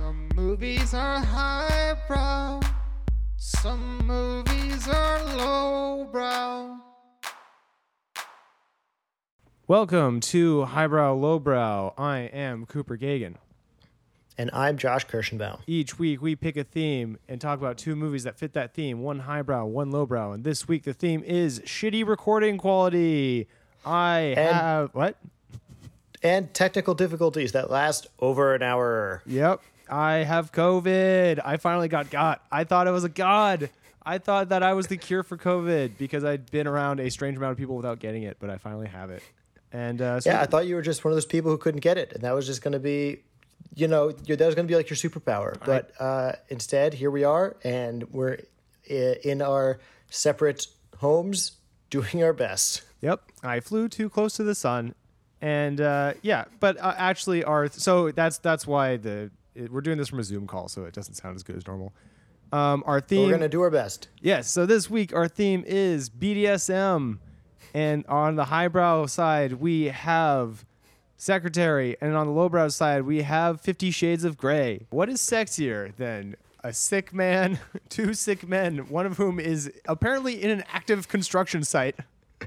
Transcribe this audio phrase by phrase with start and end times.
[0.00, 2.60] Some movies are highbrow,
[3.36, 6.78] some movies are lowbrow.
[9.68, 11.92] Welcome to Highbrow Lowbrow.
[11.98, 13.34] I am Cooper Gagan.
[14.38, 15.60] And I'm Josh Kirschenbaum.
[15.66, 19.00] Each week we pick a theme and talk about two movies that fit that theme
[19.02, 20.32] one highbrow, one lowbrow.
[20.32, 23.48] And this week the theme is shitty recording quality.
[23.84, 24.94] I And- have.
[24.94, 25.18] What?
[26.22, 29.22] And technical difficulties that last over an hour.
[29.26, 29.60] Yep.
[29.90, 31.40] I have COVID.
[31.44, 32.42] I finally got got.
[32.50, 33.70] I thought I was a god.
[34.04, 37.36] I thought that I was the cure for COVID because I'd been around a strange
[37.36, 39.22] amount of people without getting it, but I finally have it.
[39.72, 41.80] And uh, so Yeah, I thought you were just one of those people who couldn't
[41.80, 43.18] get it, and that was just going to be,
[43.74, 45.56] you know, that was going to be like your superpower.
[45.64, 48.38] But uh, instead, here we are, and we're
[48.84, 50.66] in our separate
[50.98, 51.52] homes
[51.90, 52.82] doing our best.
[53.02, 54.94] Yep, I flew too close to the sun,
[55.40, 59.98] and uh, yeah, but uh, actually, our so that's that's why the it, we're doing
[59.98, 61.92] this from a Zoom call, so it doesn't sound as good as normal.
[62.52, 63.22] Um, our theme.
[63.22, 64.08] We're going to do our best.
[64.20, 64.50] yes.
[64.50, 67.18] So this week our theme is BDSM,
[67.74, 70.64] and on the highbrow side we have
[71.16, 74.86] Secretary, and on the lowbrow side we have Fifty Shades of Grey.
[74.90, 80.42] What is sexier than a sick man, two sick men, one of whom is apparently
[80.42, 81.96] in an active construction site?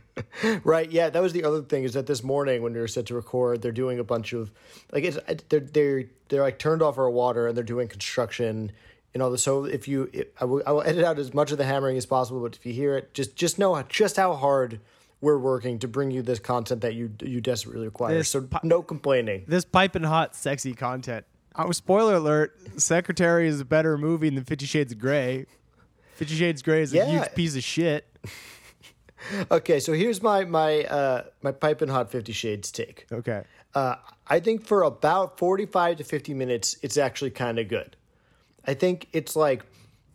[0.64, 0.92] Right.
[0.92, 3.16] Yeah, that was the other thing is that this morning when we were set to
[3.16, 4.52] record, they're doing a bunch of
[4.92, 5.18] like it's
[5.50, 8.72] they're they're they're like turned off our water and they're doing construction
[9.14, 9.44] and all this.
[9.44, 11.98] So if you, it, I will I will edit out as much of the hammering
[11.98, 14.80] as possible, but if you hear it, just just know just how hard
[15.22, 18.16] we're working to bring you this content that you you desperately require.
[18.16, 19.46] This so po- no complaining.
[19.48, 21.26] this piping hot, sexy content.
[21.56, 25.46] Oh, spoiler alert: Secretary is a better movie than Fifty Shades of Grey.
[26.16, 27.12] Fifty Shades of Grey is a Yeah.
[27.12, 28.06] huge piece of shit.
[29.52, 33.06] Okay, so here's my my uh my piping hot Fifty Shades take.
[33.12, 33.44] Okay,
[33.76, 33.96] Uh,
[34.28, 37.96] I think for about 45 to 50 minutes, it's actually kind of good.
[38.66, 39.64] I think it's like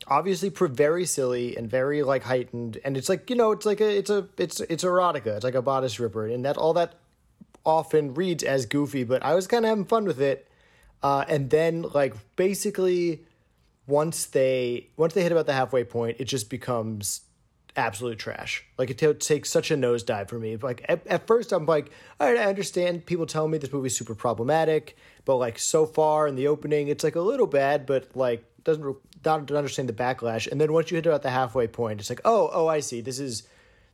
[0.07, 3.99] obviously very silly and very like heightened, and it's like you know, it's like a
[3.99, 5.37] it's a it's it's erotica.
[5.37, 6.95] It's like a bodice ripper, and that all that
[7.65, 10.49] often reads as goofy, but I was kind of having fun with it.
[11.03, 13.25] Uh, and then like basically
[13.87, 17.21] once they once they hit about the halfway point, it just becomes
[17.77, 18.65] absolute trash.
[18.77, 20.57] Like it takes such a nosedive for me.
[20.57, 21.91] Like at, at first, I'm like,
[22.21, 26.27] all right, I understand people telling me this movie's super problematic, but like so far
[26.27, 30.51] in the opening, it's like a little bad, but like doesn't not understand the backlash.
[30.51, 33.01] And then once you hit about the halfway point, it's like, oh, oh, I see.
[33.01, 33.45] This is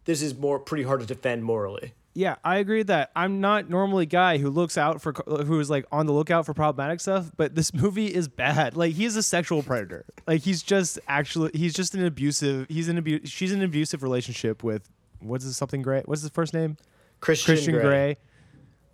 [0.04, 1.92] this is more pretty hard to defend morally.
[2.14, 5.58] Yeah, I agree with that I'm not normally a guy who looks out for who
[5.58, 8.76] is like on the lookout for problematic stuff, but this movie is bad.
[8.76, 10.04] Like he's a sexual predator.
[10.26, 12.66] Like he's just actually he's just an abusive.
[12.68, 14.88] He's an abu- She's an abusive relationship with
[15.20, 16.02] what's this something Gray?
[16.04, 16.76] What's his first name?
[17.20, 17.82] Christian, Christian Grey.
[17.82, 18.16] Grey.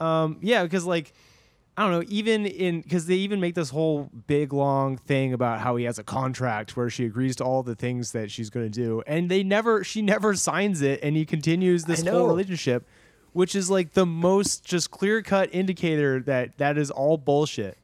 [0.01, 1.13] Um, yeah, because like
[1.77, 5.61] I don't know, even in because they even make this whole big long thing about
[5.61, 8.71] how he has a contract where she agrees to all the things that she's going
[8.71, 12.87] to do, and they never, she never signs it, and he continues this whole relationship,
[13.33, 17.77] which is like the most just clear cut indicator that that is all bullshit.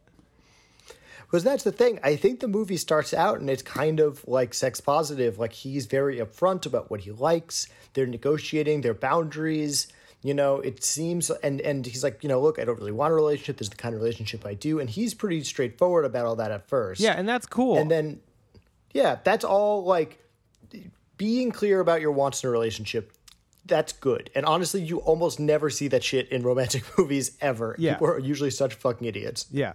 [1.22, 1.98] Because that's the thing.
[2.04, 5.38] I think the movie starts out and it's kind of like sex positive.
[5.38, 7.66] Like he's very upfront about what he likes.
[7.94, 9.88] They're negotiating their boundaries.
[10.22, 13.12] You know, it seems and and he's like, you know, look, I don't really want
[13.12, 13.58] a relationship.
[13.58, 16.50] This is the kind of relationship I do, and he's pretty straightforward about all that
[16.52, 17.00] at first.
[17.00, 17.76] Yeah, and that's cool.
[17.78, 18.20] and then,
[18.92, 20.18] yeah, that's all like
[21.16, 23.12] being clear about your wants in a relationship.
[23.66, 24.31] That's good.
[24.34, 27.75] And honestly, you almost never see that shit in romantic movies ever.
[27.78, 27.94] Yeah.
[27.94, 29.47] People are usually such fucking idiots.
[29.50, 29.72] Yeah.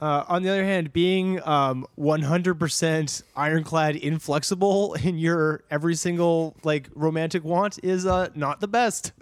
[0.00, 6.88] Uh, on the other hand, being um, 100% ironclad inflexible in your every single like
[6.94, 9.12] romantic want is uh, not the best.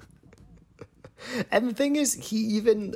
[1.50, 2.94] And the thing is, he even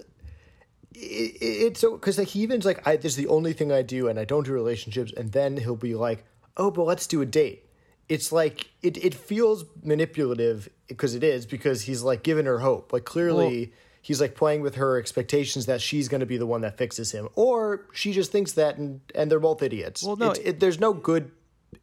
[0.94, 3.70] it, it- it's so because like he even's like, I this is the only thing
[3.72, 5.12] I do, and I don't do relationships.
[5.16, 6.24] And then he'll be like,
[6.56, 7.64] oh, but let's do a date.
[8.08, 12.92] It's like it it feels manipulative because it is because he's like giving her hope.
[12.92, 13.72] Like clearly.
[14.00, 17.10] He's like playing with her expectations that she's going to be the one that fixes
[17.12, 20.02] him, or she just thinks that, and and they're both idiots.
[20.02, 21.30] Well, no, It's- it, there's no good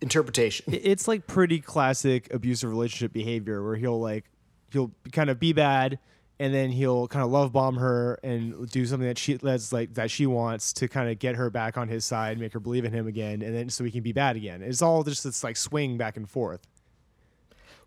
[0.02, 0.66] interpretation.
[0.74, 4.26] It's like pretty classic abusive relationship behavior where he'll like
[4.72, 6.00] he'll kind of be bad
[6.40, 9.94] and then he'll kind of love bomb her and do something that she that's like
[9.94, 12.86] that she wants to kind of get her back on his side, make her believe
[12.86, 14.62] in him again, and then so he can be bad again.
[14.62, 16.62] It's all just this like swing back and forth.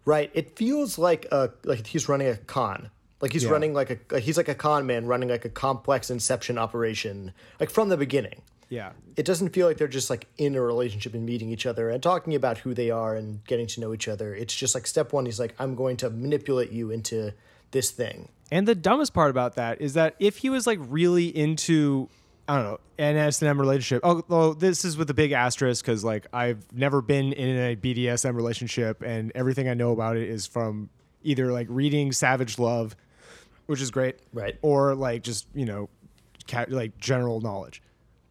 [0.05, 0.31] Right.
[0.33, 2.91] It feels like a like he's running a con.
[3.21, 3.51] Like he's Yeah.
[3.51, 7.69] running like a he's like a con man running like a complex inception operation like
[7.69, 8.43] from the beginning.
[8.71, 8.93] Yeah.
[9.17, 12.03] It doesn't feel like they're just like in a relationship and meeting each other and
[12.03, 14.35] talking about who they are and getting to know each other.
[14.35, 17.33] It's just like step 1 he's like I'm going to manipulate you into
[17.73, 18.29] this thing.
[18.51, 22.09] And the dumbest part about that is that if he was like really into
[22.49, 24.03] I don't know an S relationship.
[24.05, 28.35] Although this is with a big asterisk because like I've never been in a BDSM
[28.35, 30.89] relationship, and everything I know about it is from
[31.23, 32.97] either like reading Savage Love,
[33.67, 34.57] which is great, Right.
[34.63, 35.89] or like just you know,
[36.49, 37.83] ca- like general knowledge.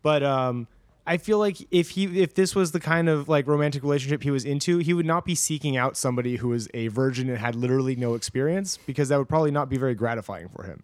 [0.02, 0.68] But um,
[1.08, 4.30] I feel like if he if this was the kind of like romantic relationship he
[4.30, 7.56] was into, he would not be seeking out somebody who was a virgin and had
[7.56, 10.84] literally no experience because that would probably not be very gratifying for him.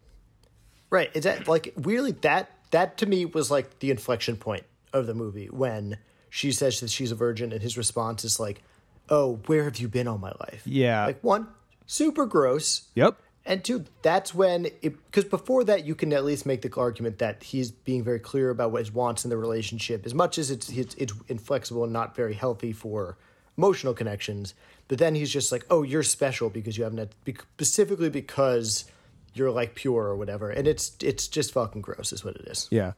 [0.89, 1.11] Right.
[1.13, 5.13] Is that like weirdly that that to me was like the inflection point of the
[5.13, 5.97] movie when
[6.29, 8.63] she says that she's a virgin and his response is like,
[9.09, 11.05] "Oh, where have you been all my life?" Yeah.
[11.05, 11.47] Like one,
[11.85, 12.87] super gross.
[12.95, 13.19] Yep.
[13.45, 17.43] And two, that's when because before that you can at least make the argument that
[17.43, 20.69] he's being very clear about what he wants in the relationship, as much as it's
[20.69, 23.17] it's, it's inflexible and not very healthy for
[23.57, 24.53] emotional connections.
[24.87, 27.13] But then he's just like, "Oh, you're special because you haven't
[27.55, 28.85] specifically because
[29.33, 32.67] you're like pure or whatever," and it's it's just fucking gross, is what it is.
[32.71, 32.93] Yeah.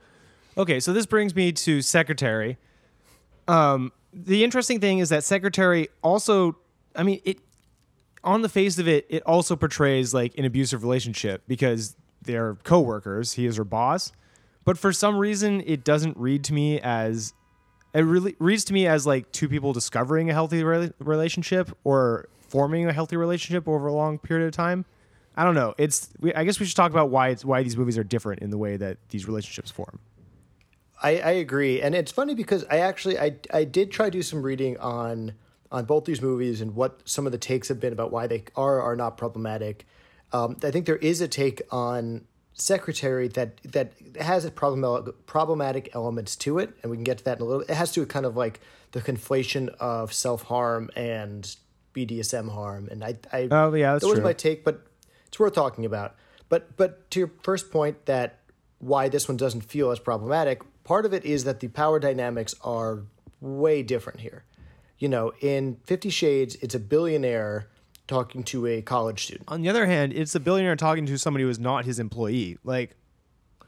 [0.58, 2.58] Okay, so this brings me to secretary.
[3.48, 6.56] Um, the interesting thing is that secretary also,
[6.96, 7.40] I mean, it
[8.26, 13.34] on the face of it, it also portrays like an abusive relationship because they're coworkers.
[13.34, 14.12] He is her boss,
[14.66, 17.34] but for some reason, it doesn't read to me as
[17.94, 22.28] it really reads to me as like two people discovering a healthy rela- relationship or
[22.50, 24.86] forming a healthy relationship over a long period of time.
[25.38, 25.74] I don't know.
[25.78, 26.10] It's.
[26.20, 28.50] We, I guess we should talk about why it's why these movies are different in
[28.50, 30.00] the way that these relationships form.
[31.02, 34.22] I, I agree, and it's funny because I actually I I did try to do
[34.22, 35.34] some reading on
[35.72, 38.44] on both these movies and what some of the takes have been about why they
[38.56, 39.86] are or are not problematic.
[40.32, 42.26] Um, I think there is a take on
[42.58, 47.24] Secretary that that has a problematic problematic elements to it, and we can get to
[47.26, 47.60] that in a little.
[47.62, 47.72] Bit.
[47.72, 48.62] It has to do with kind of like
[48.94, 51.54] the conflation of self harm and
[51.94, 54.24] BDSM harm, and I I Oh, yeah, that's that was true.
[54.24, 54.88] my take, but
[55.28, 56.16] it's worth talking about.
[56.48, 58.40] But but to your first point that
[58.80, 62.56] why this one doesn't feel as problematic, part of it is that the power dynamics
[62.62, 63.04] are
[63.42, 64.46] way different here.
[64.98, 67.68] You know, in 50 Shades, it's a billionaire
[68.08, 69.50] talking to a college student.
[69.50, 72.58] On the other hand, it's a billionaire talking to somebody who is not his employee.
[72.64, 72.96] Like,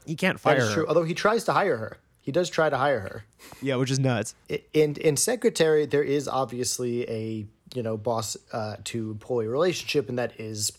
[0.06, 0.72] he can't fire her.
[0.72, 0.86] true.
[0.88, 1.98] Although he tries to hire her.
[2.22, 3.24] He does try to hire her.
[3.62, 4.34] Yeah, which is nuts.
[4.74, 10.18] In in secretary, there is obviously a you know boss uh, to employee relationship, and
[10.18, 10.72] that is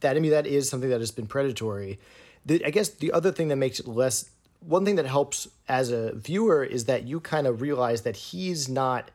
[0.00, 1.98] that I mean that is something that has been predatory.
[2.44, 4.30] The, I guess the other thing that makes it less
[4.60, 8.68] one thing that helps as a viewer is that you kind of realize that he's
[8.68, 9.10] not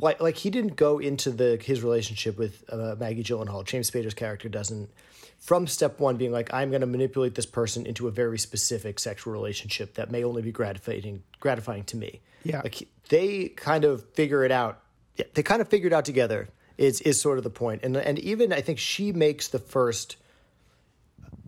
[0.00, 3.64] like like he didn't go into the his relationship with uh, Maggie Gyllenhaal.
[3.64, 4.90] James Spader's character doesn't
[5.38, 8.98] from step one being like I'm going to manipulate this person into a very specific
[8.98, 12.20] sexual relationship that may only be gratifying gratifying to me.
[12.44, 12.60] Yeah.
[12.62, 14.80] like they kind of figure it out.
[15.16, 16.48] Yeah, they kind of figured it out together.
[16.76, 17.82] Is is sort of the point.
[17.82, 20.16] point, and and even I think she makes the first.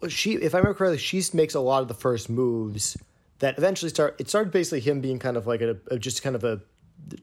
[0.09, 2.97] She, if I remember correctly, she makes a lot of the first moves
[3.39, 4.17] that eventually start.
[4.19, 6.61] It started basically him being kind of like a, a just kind of a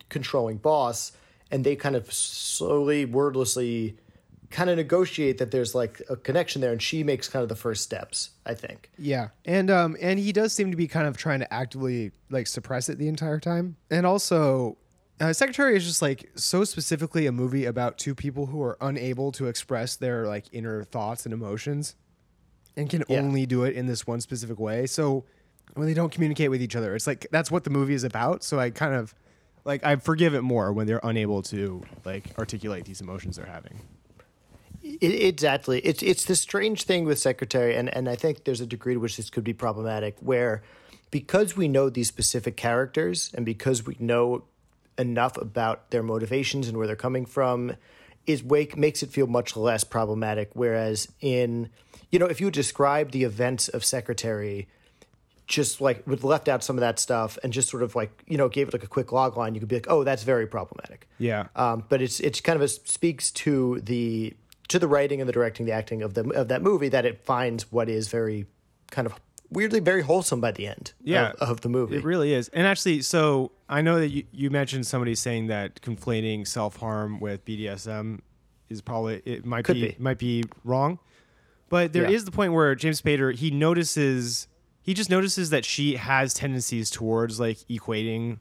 [0.09, 1.11] controlling boss,
[1.51, 3.97] and they kind of slowly, wordlessly,
[4.49, 7.55] kind of negotiate that there's like a connection there, and she makes kind of the
[7.55, 8.31] first steps.
[8.45, 8.89] I think.
[8.97, 12.47] Yeah, and um, and he does seem to be kind of trying to actively like
[12.47, 13.75] suppress it the entire time.
[13.89, 14.77] And also,
[15.19, 19.31] uh, Secretary is just like so specifically a movie about two people who are unable
[19.33, 21.95] to express their like inner thoughts and emotions,
[22.75, 23.19] and can Yeah.
[23.19, 24.85] only do it in this one specific way.
[24.87, 25.25] So
[25.73, 28.43] when they don't communicate with each other, it's like that's what the movie is about.
[28.43, 29.13] So I kind of
[29.67, 33.81] Like, I forgive it more when they're unable to like articulate these emotions they're having.
[34.81, 35.79] It, exactly.
[35.79, 38.99] It's it's this strange thing with secretary, and and I think there's a degree to
[39.01, 40.63] which this could be problematic, where
[41.11, 44.45] because we know these specific characters and because we know
[44.97, 47.75] enough about their motivations and where they're coming from,
[48.25, 50.49] is wake makes it feel much less problematic.
[50.53, 51.69] Whereas in
[52.09, 54.69] you know, if you describe the events of secretary
[55.47, 58.37] just like with left out some of that stuff and just sort of like you
[58.37, 60.45] know gave it like a quick log line, you could be like, oh, that's very
[60.45, 61.07] problematic.
[61.17, 61.47] Yeah.
[61.55, 64.33] Um, but it's it's kind of a, speaks to the
[64.67, 67.23] to the writing and the directing, the acting of the of that movie that it
[67.23, 68.45] finds what is very
[68.91, 69.13] kind of
[69.49, 70.91] weirdly very wholesome by the end.
[71.01, 71.31] Yeah.
[71.39, 71.95] of, of the movie.
[71.95, 72.49] It really is.
[72.49, 77.21] And actually, so I know that you, you mentioned somebody saying that conflating self harm
[77.21, 78.19] with BDSM
[78.67, 79.95] is probably it might be, be.
[79.97, 80.99] might be wrong.
[81.69, 82.25] But there is Yeah.
[82.25, 84.49] the point where James Spader he notices
[84.87, 88.39] he just notices that she has tendencies towards like equating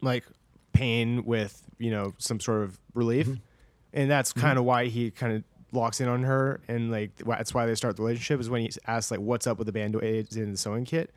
[0.00, 0.24] like
[0.72, 3.40] pain with you know some sort of relief, mm-hmm.
[3.92, 4.40] and that's mm-hmm.
[4.40, 7.76] kind of why he kind of locks in on her, and like that's why they
[7.76, 10.50] start the relationship is when he asks like what's up with the band aids in
[10.50, 11.14] the sewing kit,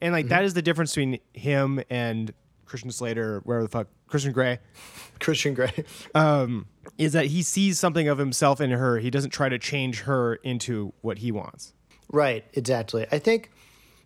[0.00, 0.46] and like that mm-hmm.
[0.46, 2.32] is the difference between him and
[2.64, 4.60] Christian Slater, wherever the fuck Christian Grey,
[5.20, 5.84] Christian Grey.
[6.14, 6.64] Um,
[6.96, 8.98] is that he sees something of himself in her.
[8.98, 11.74] He doesn't try to change her into what he wants.
[12.10, 13.06] Right, exactly.
[13.12, 13.50] I think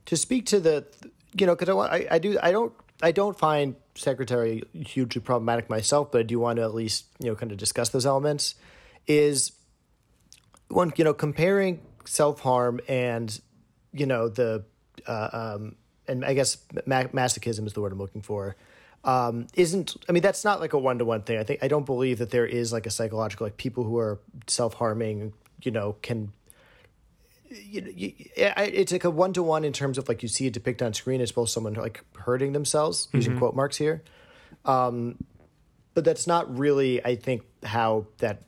[0.08, 0.86] to speak to the,
[1.38, 2.72] you know, because I, I I do I don't
[3.02, 7.28] I don't find secretary hugely problematic myself, but I do want to at least you
[7.28, 8.54] know kind of discuss those elements.
[9.06, 9.52] Is
[10.68, 13.38] one you know comparing self harm and
[13.92, 14.64] you know the
[15.06, 18.56] uh, um, and I guess ma- masochism is the word I'm looking for.
[19.04, 21.38] Um, isn't I mean that's not like a one to one thing.
[21.38, 24.20] I think I don't believe that there is like a psychological like people who are
[24.46, 25.34] self harming.
[25.62, 26.32] You know can.
[27.50, 30.46] You know, you, it's like a one to one in terms of like you see
[30.46, 34.02] it depicted on screen as both someone like hurting themselves using quote marks here,
[34.64, 35.16] um,
[35.94, 38.42] but that's not really I think how that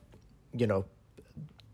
[0.53, 0.85] you know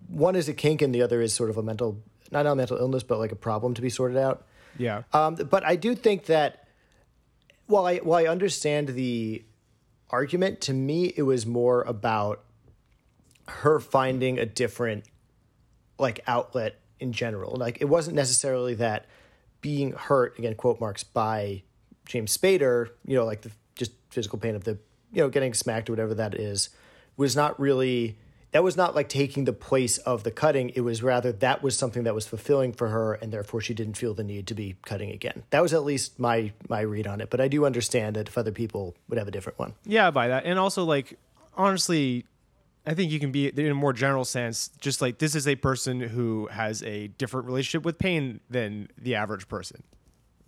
[0.08, 2.78] one is a kink and the other is sort of a mental not a mental
[2.78, 4.46] illness but like a problem to be sorted out.
[4.78, 5.04] Yeah.
[5.12, 6.68] Um, but I do think that
[7.66, 9.44] while I while I understand the
[10.10, 12.44] argument, to me it was more about
[13.48, 15.06] her finding a different
[16.00, 17.56] like outlet in general.
[17.56, 19.06] Like it wasn't necessarily that
[19.62, 21.64] being hurt again quote marks by
[22.06, 24.78] James Spader, you know, like the just physical pain of the
[25.12, 26.70] you know getting smacked or whatever that is,
[27.16, 28.18] was not really
[28.52, 30.70] that was not like taking the place of the cutting.
[30.70, 33.98] It was rather that was something that was fulfilling for her, and therefore she didn't
[33.98, 35.44] feel the need to be cutting again.
[35.50, 37.30] That was at least my my read on it.
[37.30, 39.74] But I do understand that if other people would have a different one.
[39.86, 40.46] Yeah, I buy that.
[40.46, 41.18] And also, like,
[41.56, 42.26] honestly,
[42.88, 45.56] I think you can be in a more general sense, just like this is a
[45.56, 49.84] person who has a different relationship with pain than the average person.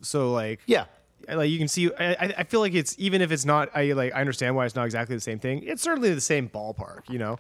[0.02, 0.86] So, like, Yeah,
[1.28, 4.14] like you can see, I, I- feel like it's even if it's not, I like,
[4.16, 5.64] I understand why it's not exactly the same thing.
[5.64, 7.38] It's certainly the same ballpark, you know?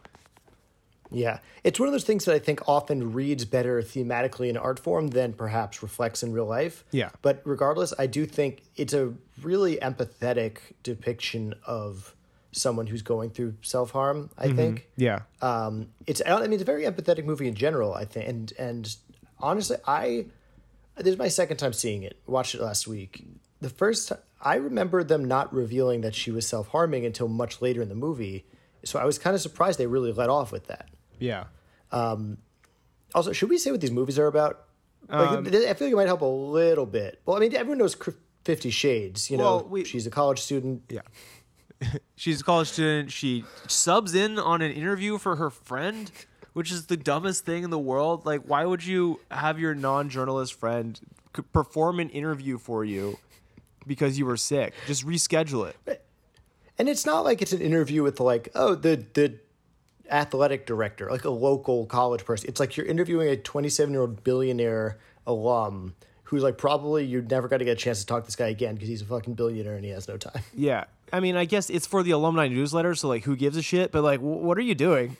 [1.11, 1.39] Yeah.
[1.63, 5.07] It's one of those things that I think often reads better thematically in art form
[5.07, 6.83] than perhaps reflects in real life.
[6.91, 7.09] Yeah.
[7.23, 12.13] But regardless, I do think it's a really empathetic depiction of
[12.51, 14.87] someone who's going through self harm, I think.
[14.97, 15.21] Yeah.
[15.41, 18.27] Um, it's I mean it's a very empathetic movie in general, I think.
[18.27, 18.95] And and
[19.39, 20.25] honestly, I
[20.95, 22.17] this is my second time seeing it.
[22.27, 23.23] Watched it last week.
[23.61, 27.81] The first I remember them not revealing that she was self harming until much later
[27.81, 28.45] in the movie.
[28.85, 30.87] So I was kind of surprised they really let off with that.
[31.19, 31.45] Yeah.
[31.91, 32.37] Um,
[33.13, 34.65] also, should we say what these movies are about?
[35.09, 37.19] Like, Um, I feel like it might help a little bit.
[37.25, 37.97] Well, I mean, everyone knows
[38.45, 39.29] Fifty Shades.
[39.29, 40.83] You know, we- she's a college student.
[40.89, 41.01] Yeah.
[42.15, 43.11] She's a college student.
[43.11, 46.11] She subs in on an interview for her friend,
[46.53, 48.25] which is the dumbest thing in the world.
[48.25, 50.99] Like, why would you have your non journalist friend
[51.35, 53.17] c- perform an interview for you
[53.87, 54.73] because you were sick?
[54.87, 56.05] Just reschedule it.
[56.77, 59.39] And it's not like it's an interview with like, oh, the the
[60.09, 62.49] athletic director, like a local college person.
[62.49, 67.47] It's like you're interviewing a 27 year old billionaire alum who's like probably you're never
[67.47, 69.33] going to get a chance to talk to this guy again because he's a fucking
[69.33, 70.43] billionaire and he has no time.
[70.53, 70.85] Yeah.
[71.11, 73.91] I mean, I guess it's for the alumni newsletter, so like, who gives a shit?
[73.91, 75.17] But like, w- what are you doing?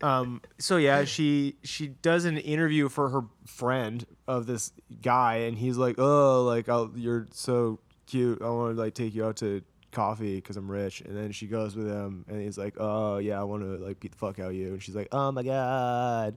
[0.00, 0.40] Um.
[0.58, 4.72] So yeah, she she does an interview for her friend of this
[5.02, 8.40] guy, and he's like, "Oh, like, I'll, you're so cute.
[8.40, 11.46] I want to like take you out to coffee because I'm rich." And then she
[11.48, 14.38] goes with him, and he's like, "Oh yeah, I want to like beat the fuck
[14.38, 16.36] out of you." And she's like, "Oh my god."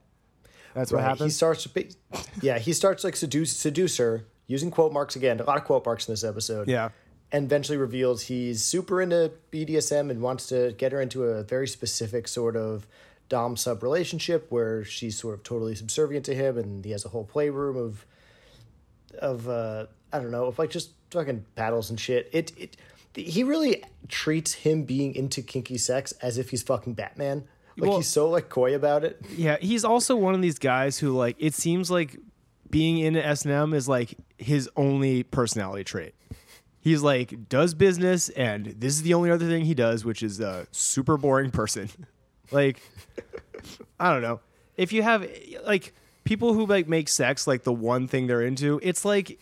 [0.74, 1.34] That's what happens.
[1.34, 1.68] He starts,
[2.42, 5.40] yeah, he starts like seduce seduce her using quote marks again.
[5.40, 6.68] A lot of quote marks in this episode.
[6.68, 6.90] Yeah.
[7.32, 11.68] And eventually reveals he's super into BDSM and wants to get her into a very
[11.68, 12.88] specific sort of
[13.30, 17.10] dom sub relationship where she's sort of totally subservient to him, and he has a
[17.10, 18.06] whole playroom of
[19.20, 22.30] of uh, I don't know, of like just fucking paddles and shit.
[22.34, 22.78] It it
[23.16, 27.46] he really treats him being into kinky sex as if he's fucking Batman.
[27.78, 29.22] Like Well- he's so like coy about it.
[29.36, 32.18] Yeah, he's also one of these guys who like it seems like
[32.70, 36.14] being in S and M is like his only personality trait.
[36.82, 40.40] He's like does business, and this is the only other thing he does, which is
[40.40, 41.90] a super boring person.
[42.52, 42.82] like,
[44.00, 44.42] I don't know.
[44.78, 45.30] If you have
[45.64, 49.40] like people who like make sex like the one thing they're into, it's like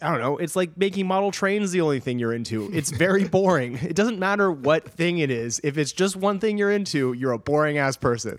[0.00, 0.38] I don't know.
[0.38, 2.70] It's like making model trains the only thing you're into.
[2.72, 3.76] It's very boring.
[3.76, 5.60] It doesn't matter what thing it is.
[5.64, 8.38] If it's just one thing you're into, you're a boring ass person.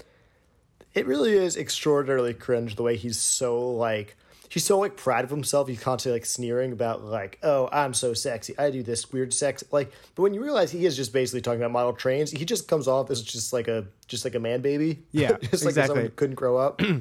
[0.93, 4.15] It really is extraordinarily cringe the way he's so like
[4.49, 5.67] he's so like proud of himself.
[5.67, 8.57] He's constantly like sneering about like, oh, I'm so sexy.
[8.57, 9.91] I do this weird sex like.
[10.15, 12.87] But when you realize he is just basically talking about model trains, he just comes
[12.87, 14.99] off as just like a just like a man baby.
[15.11, 15.87] Yeah, just like exactly.
[15.87, 16.81] someone who couldn't grow up.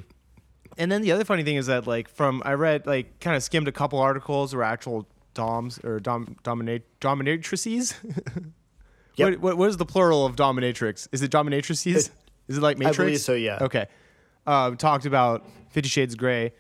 [0.79, 3.43] And then the other funny thing is that like from I read like kind of
[3.43, 7.95] skimmed a couple articles or actual doms or dom dominate dominatrices.
[9.17, 9.31] Yep.
[9.31, 11.09] what, what what is the plural of dominatrix?
[11.11, 12.11] Is it dominatrices?
[12.47, 12.99] Is it like matrix?
[12.99, 13.59] believe so, yeah.
[13.61, 13.87] Okay.
[14.47, 16.53] Um, talked about Fifty Shades Grey.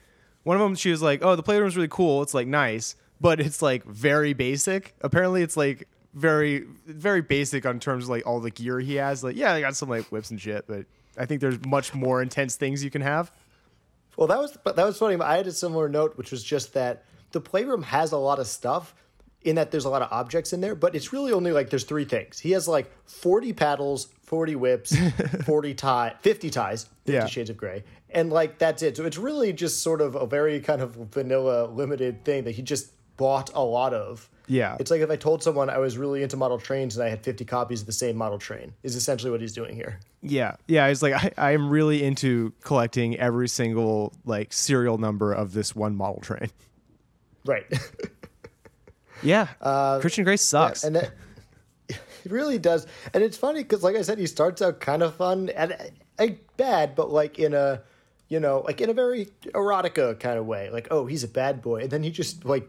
[0.49, 2.23] One of them, she was like, "Oh, the playroom's really cool.
[2.23, 4.95] It's like nice, but it's like very basic.
[5.02, 9.23] Apparently, it's like very very basic on terms of like all the gear he has.
[9.23, 10.87] Like, yeah, I got some like whips and shit, but
[11.19, 13.31] I think there's much more intense things you can have.
[14.17, 15.21] Well, that was that was funny.
[15.21, 18.47] I had a similar note, which was just that the playroom has a lot of
[18.47, 18.95] stuff
[19.43, 21.85] in that there's a lot of objects in there, but it's really only like there's
[21.85, 22.38] three things.
[22.38, 24.97] He has like 40 paddles, 40 whips,
[25.45, 27.26] 40 tie, 50 ties, 50 Yeah.
[27.26, 27.85] shades of gray.
[28.10, 28.96] And like that's it.
[28.96, 32.62] So it's really just sort of a very kind of vanilla limited thing that he
[32.62, 34.28] just bought a lot of.
[34.46, 34.76] Yeah.
[34.80, 37.22] It's like if I told someone I was really into model trains and I had
[37.22, 40.00] 50 copies of the same model train, is essentially what he's doing here.
[40.22, 40.86] Yeah, yeah.
[40.86, 45.96] It's like I, I'm really into collecting every single like serial number of this one
[45.96, 46.50] model train.
[47.44, 47.66] Right.
[49.22, 50.84] Yeah, uh, Christian Grace sucks.
[50.84, 51.10] and that
[51.88, 51.98] it
[52.30, 52.86] really does.
[53.12, 55.76] And it's funny because, like I said, he starts out kind of fun and uh,
[56.18, 57.82] like bad, but like in a,
[58.28, 60.70] you know, like in a very erotica kind of way.
[60.70, 62.68] Like, oh, he's a bad boy, and then he just like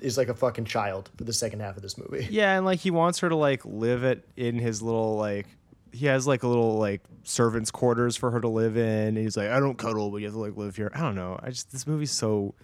[0.00, 2.26] is like a fucking child for the second half of this movie.
[2.30, 5.46] yeah, and like he wants her to like live it in his little like
[5.92, 9.08] he has like a little like servants' quarters for her to live in.
[9.08, 10.90] And he's like, I don't cuddle, but you have to like live here.
[10.94, 11.38] I don't know.
[11.42, 12.54] I just this movie's so.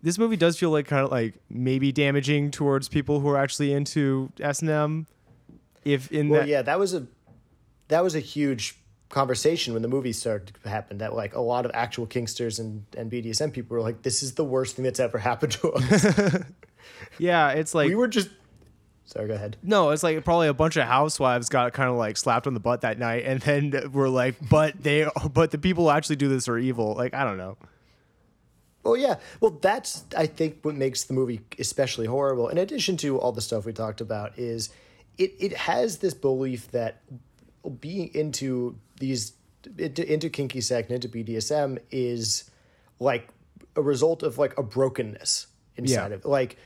[0.00, 3.72] This movie does feel like kind of like maybe damaging towards people who are actually
[3.72, 5.06] into S and M.
[5.84, 7.06] If in Well, that, yeah, that was a
[7.88, 8.78] that was a huge
[9.12, 10.98] conversation when the movie started to happen.
[10.98, 14.34] That like a lot of actual Kinksters and and BDSM people were like, "This is
[14.34, 16.36] the worst thing that's ever happened to us."
[17.18, 18.30] yeah, it's like we were just.
[19.04, 19.58] Sorry, go ahead.
[19.62, 22.60] No, it's like probably a bunch of housewives got kind of like slapped on the
[22.60, 26.28] butt that night, and then we're like, but they, but the people who actually do
[26.28, 26.94] this are evil.
[26.94, 27.56] Like I don't know.
[28.82, 29.16] Well, yeah.
[29.40, 32.48] Well, that's I think what makes the movie especially horrible.
[32.48, 34.70] In addition to all the stuff we talked about, is
[35.18, 37.02] it it has this belief that
[37.80, 39.32] being into these
[39.78, 42.50] into, into kinky sex and into BDSM is
[43.00, 43.28] like
[43.76, 46.14] a result of like a brokenness inside Yeah.
[46.16, 46.24] of it.
[46.24, 46.56] Like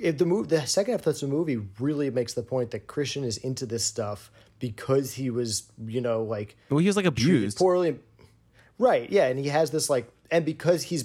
[0.00, 3.22] if the movie, the second half of the movie really makes the point that Christian
[3.24, 7.58] is into this stuff because he was, you know, like Well, he was like abused.
[7.58, 7.98] poorly.
[8.78, 9.08] Right.
[9.08, 11.04] Yeah, and he has this like, and because he's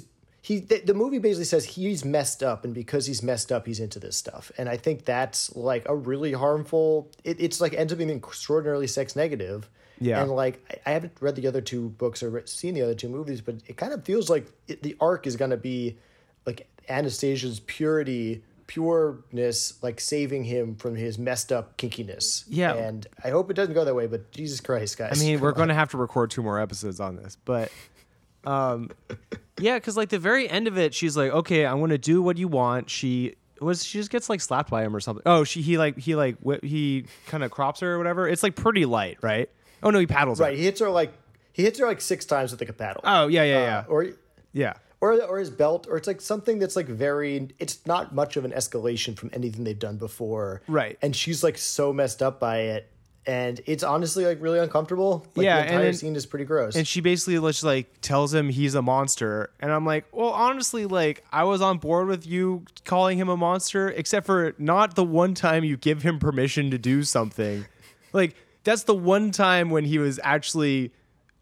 [0.49, 3.79] he, the, the movie basically says he's messed up, and because he's messed up, he's
[3.79, 7.11] into this stuff, and I think that's like a really harmful.
[7.23, 9.69] It, it's like ends up being extraordinarily sex negative.
[10.01, 10.23] Yeah.
[10.23, 12.95] and like I, I haven't read the other two books or re- seen the other
[12.95, 15.99] two movies, but it kind of feels like it, the arc is going to be
[16.47, 18.43] like Anastasia's purity.
[18.65, 22.43] Pureness, like saving him from his messed up kinkiness.
[22.47, 22.75] Yeah.
[22.75, 24.05] and I hope it doesn't go that way.
[24.05, 25.19] But Jesus Christ, guys!
[25.19, 25.69] I mean, we're on.
[25.69, 27.71] to have to record two more episodes on this, but
[28.45, 28.91] um,
[29.59, 32.21] yeah, because like the very end of it, she's like, okay, I'm going to do
[32.21, 32.89] what you want.
[32.89, 35.23] She was she just gets like slapped by him or something.
[35.25, 38.27] Oh, she he like he like wh- he kind of crops her or whatever.
[38.27, 39.49] It's like pretty light, right?
[39.83, 40.45] Oh no, he paddles her.
[40.45, 41.11] Right, he hits her like
[41.53, 43.01] he hits her like six times with like a paddle.
[43.03, 44.05] Oh yeah, yeah, Uh, yeah, or
[44.53, 44.73] yeah.
[45.01, 47.49] or or his belt, or it's like something that's like very.
[47.59, 50.61] It's not much of an escalation from anything they've done before.
[50.67, 50.97] Right.
[51.01, 52.89] and she's like so messed up by it,
[53.27, 55.25] and it's honestly like really uncomfortable.
[55.35, 56.75] Like, Yeah, the and entire then- scene is pretty gross.
[56.75, 60.85] and she basically just like tells him he's a monster and i'm like well honestly
[60.85, 65.03] like i was on board with you calling him a monster except for not the
[65.03, 67.65] one time you give him permission to do something
[68.13, 70.91] like that's the one time when he was actually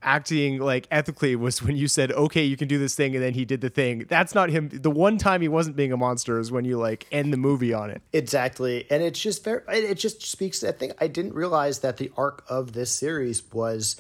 [0.08, 3.34] acting like ethically was when you said okay you can do this thing and then
[3.34, 6.40] he did the thing that's not him the one time he wasn't being a monster
[6.40, 9.62] is when you like end the movie on it Exactly, and it's just very.
[9.70, 10.64] It it just speaks.
[10.64, 14.00] I think I didn't realize that the arc of this series was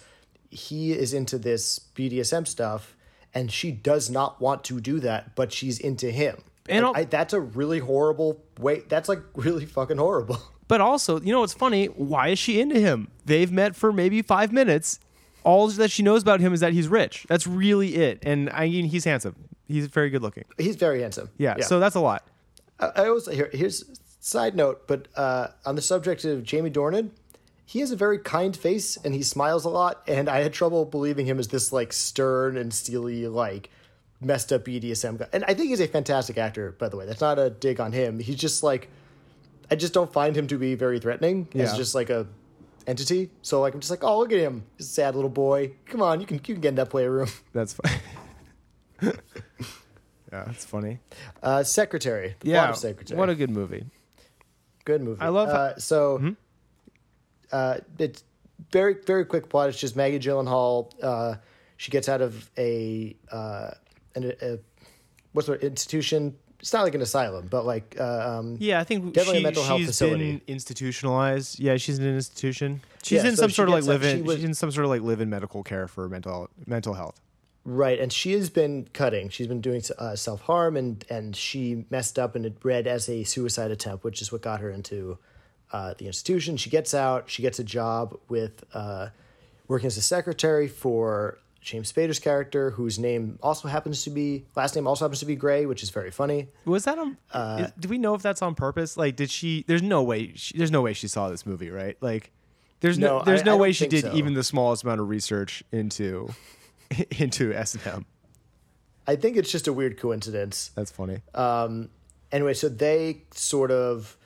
[0.50, 2.96] he is into this BDSM stuff,
[3.34, 6.38] and she does not want to do that, but she's into him.
[6.70, 8.82] And Like, I, that's a really horrible way.
[8.88, 10.40] That's like really fucking horrible.
[10.68, 11.86] But also, you know what's funny?
[11.86, 13.08] Why is she into him?
[13.24, 15.00] They've met for maybe five minutes.
[15.48, 17.26] All that she knows about him is that he's rich.
[17.30, 18.20] That's really it.
[18.24, 19.36] And I mean, he's handsome.
[19.68, 20.44] He's very good looking.
[20.58, 21.30] He's very handsome.
[21.38, 21.60] Yeah.
[21.62, 22.28] So that's a lot.
[22.80, 23.50] I, I always here.
[23.54, 23.84] Here's
[24.20, 27.12] side note, but uh, on the subject of Jamie Dornan,
[27.66, 30.04] he has a very kind face and he smiles a lot.
[30.08, 33.70] And I had trouble believing him as this like stern and steely, like
[34.22, 35.28] messed up BDSM guy.
[35.32, 37.06] And I think he's a fantastic actor, by the way.
[37.06, 38.20] That's not a dig on him.
[38.20, 38.90] He's just like,
[39.70, 41.74] I just don't find him to be very threatening Yeah.
[41.76, 42.28] just like a
[42.88, 43.30] entity.
[43.44, 45.74] So like I'm just like, oh look at him, he's a sad little boy.
[45.86, 47.28] Come on, you can you can get in that playroom.
[47.54, 48.00] That's fine.
[50.32, 51.00] yeah, that's funny.
[51.44, 52.70] Uh, Secretary, the plot Yeah.
[52.70, 53.18] of Secretary.
[53.18, 53.86] What a good movie.
[54.86, 55.22] Good movie.
[55.22, 56.32] I love how- Uh, so, Mm-hmm.
[57.52, 58.24] uh, it's
[58.72, 59.70] very very quick plot.
[59.70, 60.92] It's just Maggie Gyllenhaal.
[61.02, 61.36] Uh,
[61.78, 63.72] she gets out of a uh,
[64.16, 64.58] an, a
[65.34, 66.36] what's the institution.
[66.60, 69.44] It's not like an asylum, but like uh, um, Yeah, I think Definitely a she,
[69.44, 70.32] mental health facility.
[70.34, 71.60] been institutionalized.
[71.60, 72.82] Yeah, she's in an institution.
[73.04, 74.26] She's Yeah, in so some sort of like live in.
[74.26, 77.20] she's in some sort of like live in medical care for mental mental health.
[77.64, 79.30] Right, and she has been cutting.
[79.30, 83.08] She's been doing uh, self harm, and and she messed up, and it read as
[83.10, 85.18] a suicide attempt, which is what got her into
[85.74, 86.58] uh, the institution.
[86.58, 87.30] She gets out.
[87.30, 89.10] She gets a job with uh,
[89.68, 91.38] working as a secretary for.
[91.68, 95.36] James Spader's character, whose name also happens to be last name also happens to be
[95.36, 96.48] Gray, which is very funny.
[96.64, 97.18] Was that on?
[97.34, 98.96] Uh, is- do we know if that's on purpose?
[98.96, 99.66] Like, did she?
[99.68, 100.32] There's no way.
[100.36, 101.98] She, there's no way she saw this movie, right?
[102.00, 102.32] Like,
[102.80, 103.20] there's no.
[103.20, 104.14] No, there's I- no I way she did so.
[104.16, 106.30] even the smallest amount of research into
[107.20, 108.06] into S and M.
[109.06, 110.72] I think it's just a weird coincidence.
[110.76, 111.20] That's funny.
[111.36, 111.90] Um,
[112.32, 114.17] anyway, so they sort of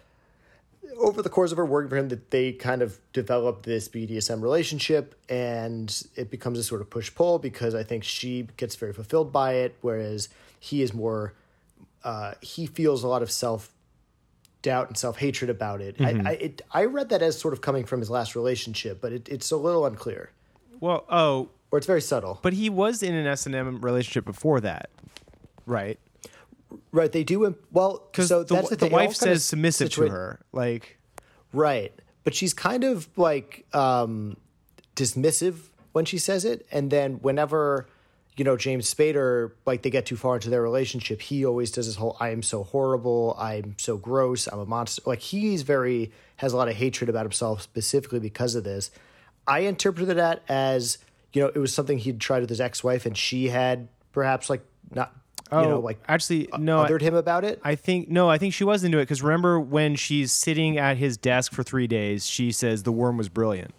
[0.97, 4.41] over the course of her working for him, that they kind of develop this BDSM
[4.41, 8.93] relationship, and it becomes a sort of push pull because I think she gets very
[8.93, 11.33] fulfilled by it, whereas he is more.
[12.03, 13.71] Uh, he feels a lot of self
[14.61, 15.95] doubt and self hatred about it.
[15.99, 16.61] I I, it.
[16.71, 19.57] I read that as sort of coming from his last relationship, but it, it's a
[19.57, 20.31] little unclear,
[20.79, 22.39] well, oh, or it's very subtle.
[22.41, 24.89] but he was in an S and M relationship before that,
[25.65, 25.99] right?
[26.91, 27.11] Right?
[27.11, 27.45] They do.
[27.45, 30.97] imp- Well, Because so the, that's the, the wife says submissive situa- to her, like.
[31.53, 31.93] Right.
[32.23, 34.37] But she's kind of like um
[34.95, 35.55] dismissive
[35.91, 37.87] when she says it and then whenever
[38.37, 41.87] you know James Spader like they get too far into their relationship, he always does
[41.87, 45.01] this whole I am so horrible, I'm so gross, I'm a monster.
[45.05, 48.91] Like he's very has a lot of hatred about himself specifically because of this.
[49.47, 50.99] I interpreted that as
[51.33, 54.61] you know, it was something he'd tried with his ex-wife and she had perhaps like
[54.93, 55.15] not
[55.51, 56.79] Oh, you know like actually, no.
[56.79, 57.59] I- othered him about it.
[57.63, 60.97] I think no, I think she was into it because remember when she's sitting at
[60.97, 63.73] his desk for three days, she says the worm was brilliant.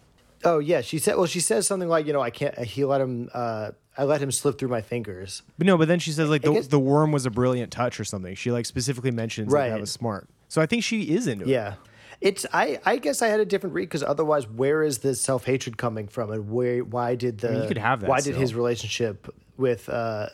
[0.45, 1.15] Oh yeah, she said.
[1.15, 2.57] Well, she says something like, you know, I can't.
[2.59, 3.29] He let him.
[3.33, 5.41] Uh, I let him slip through my fingers.
[5.57, 7.99] But no, but then she says like the, guess- the worm was a brilliant touch
[7.99, 8.35] or something.
[8.35, 10.27] She like specifically mentions that that was smart.
[10.49, 11.49] So I think she is into it.
[11.49, 11.75] Yeah,
[12.21, 12.45] it's.
[12.53, 12.79] I.
[12.85, 16.07] I guess I had a different read because otherwise, where is this self hatred coming
[16.07, 16.83] from, and where?
[16.83, 17.61] Why did the?
[17.61, 19.87] you could have that Why did his relationship with?
[19.89, 20.27] uh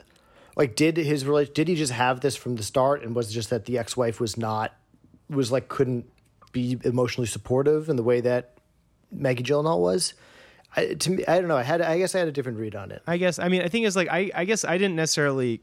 [0.59, 1.53] Like, did his relation?
[1.53, 3.95] Did he just have this from the start, and was it just that the ex
[3.97, 4.75] wife was not,
[5.29, 6.05] was like couldn't
[6.51, 8.57] be emotionally supportive in the way that
[9.11, 10.13] Maggie Gyllenhaal was?
[10.75, 11.57] I, to me, I don't know.
[11.57, 11.81] I had.
[11.81, 13.01] I guess I had a different read on it.
[13.07, 13.39] I guess.
[13.39, 14.29] I mean, I think it's like I.
[14.35, 15.61] I guess I didn't necessarily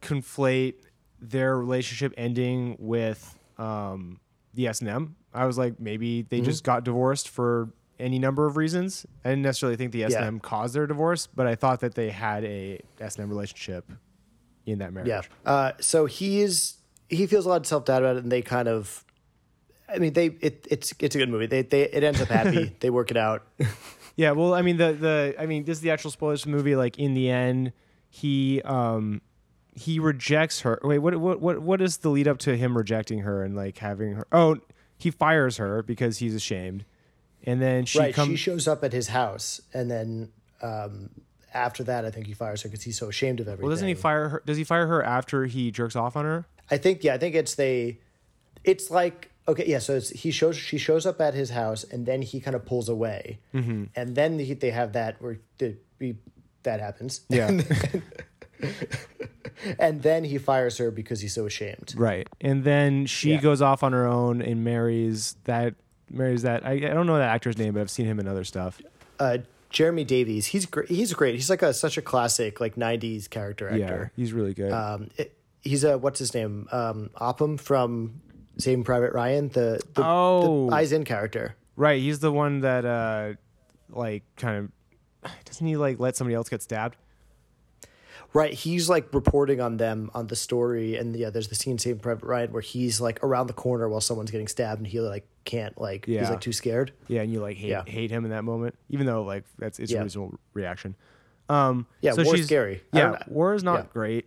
[0.00, 0.74] conflate
[1.20, 4.20] their relationship ending with um,
[4.54, 5.16] the S and M.
[5.34, 6.46] I was like, maybe they Mm-hmm.
[6.46, 9.04] just got divorced for any number of reasons.
[9.22, 11.94] I didn't necessarily think the S and M caused their divorce, but I thought that
[11.94, 13.84] they had a S and M relationship
[14.72, 15.08] in that marriage.
[15.08, 15.22] Yeah.
[15.44, 16.74] Uh, so he is
[17.08, 19.04] he feels a lot of self doubt about it, and they kind of.
[19.88, 21.46] I mean, they it, it's it's a good movie.
[21.46, 22.76] They they it ends up happy.
[22.80, 23.46] they work it out.
[24.16, 26.56] Yeah, well, I mean the the I mean this is the actual spoilers for the
[26.56, 26.76] movie.
[26.76, 27.72] Like in the end,
[28.08, 29.22] he um
[29.74, 30.78] he rejects her.
[30.82, 33.78] Wait, what what what what is the lead up to him rejecting her and like
[33.78, 34.26] having her?
[34.30, 34.58] Oh,
[34.98, 36.84] he fires her because he's ashamed,
[37.44, 38.14] and then she right.
[38.14, 38.28] comes.
[38.28, 40.30] she shows up at his house, and then
[40.60, 41.10] um,
[41.54, 43.64] after that, I think he fires her because he's so ashamed of everything.
[43.66, 44.42] well, doesn't he fire her?
[44.46, 46.46] Does he fire her after he jerks off on her?
[46.70, 47.14] I think yeah.
[47.14, 47.98] I think it's they.
[48.64, 49.78] It's like okay, yeah.
[49.78, 52.64] So it's, he shows she shows up at his house, and then he kind of
[52.64, 53.84] pulls away, Mm-hmm.
[53.96, 56.16] and then he, they have that where the, we,
[56.62, 57.22] that happens.
[57.30, 57.50] Yeah,
[59.78, 61.94] and then he fires her because he's so ashamed.
[61.96, 62.28] right.
[62.40, 63.40] And then she Yeah.
[63.40, 65.74] goes off on her own and marries that
[66.10, 66.64] marries that.
[66.66, 68.80] I, I don't know that actor's name, but I've seen him in other stuff.
[69.18, 69.38] uh,
[69.70, 70.46] Jeremy Davies.
[70.46, 70.88] He's great.
[70.88, 71.34] He's great.
[71.34, 73.78] He's like a such a classic like '90s character actor.
[73.78, 74.72] Yeah, he's really good.
[74.72, 76.68] Um, it, he's a what's his name?
[76.72, 78.20] Um, Upham from
[78.58, 79.48] Saving Private Ryan.
[79.48, 80.68] The the, Oh.
[80.68, 81.56] the eyes in character.
[81.76, 83.34] Right, he's the one that uh
[83.88, 84.70] like kind
[85.24, 86.96] of doesn't he like let somebody else get stabbed?
[88.32, 88.52] Right.
[88.52, 92.24] He's like reporting on them on the story, and yeah, there's the scene in Private
[92.24, 95.78] Ryan where he's like around the corner while someone's getting stabbed, and he like can't
[95.80, 96.20] like Yeah.
[96.20, 96.92] he's like too scared.
[97.08, 97.82] Yeah, and you like hate Yeah.
[97.86, 100.00] hate him in that moment, even though like that's it's Yeah.
[100.00, 100.94] a reasonable reaction.
[101.48, 102.82] Um, Yeah, so war's scary.
[102.92, 103.86] Yeah, war is not yeah.
[103.92, 104.26] great.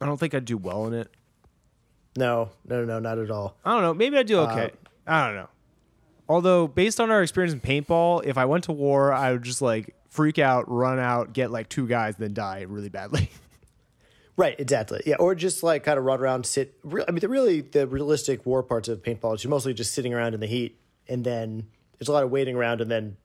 [0.00, 1.08] I don't think I'd do well in it.
[2.16, 3.56] No, no, no, not at all.
[3.64, 3.94] I don't know.
[3.94, 4.70] Maybe I'd do Uh, okay.
[5.06, 5.48] I don't know.
[6.28, 9.62] Although based on our experience in paintball, if I went to war, I would just
[9.62, 13.30] like freak out, run out, get like two guys, then die really badly.
[14.38, 15.02] Right, exactly.
[15.04, 16.78] Yeah, or just like kind of run around, sit.
[16.86, 20.32] I mean, the really the realistic war parts of paintball is mostly just sitting around
[20.32, 21.66] in the heat, and then
[21.98, 23.16] there's a lot of waiting around, and then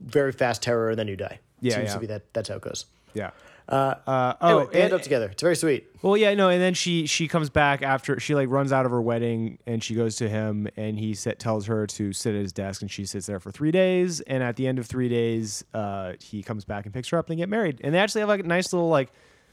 [0.00, 1.38] very fast terror, and then you die.
[1.62, 1.94] Yeah, seems yeah.
[1.94, 2.34] to be that.
[2.34, 2.84] That's how it goes.
[3.14, 3.30] yeah.
[3.70, 5.26] Uh, Uh, anyway, oh, they end up together.
[5.30, 5.86] It's very sweet.
[6.02, 8.90] Well, yeah, no, and then she she comes back after she like runs out of
[8.90, 12.40] her wedding and she goes to him and he set, tells her to sit at
[12.40, 15.08] his desk and she sits there for three days and at the end of three
[15.08, 17.98] days, uh, he comes back and picks her up and they get married and they
[17.98, 19.12] actually have like a nice little like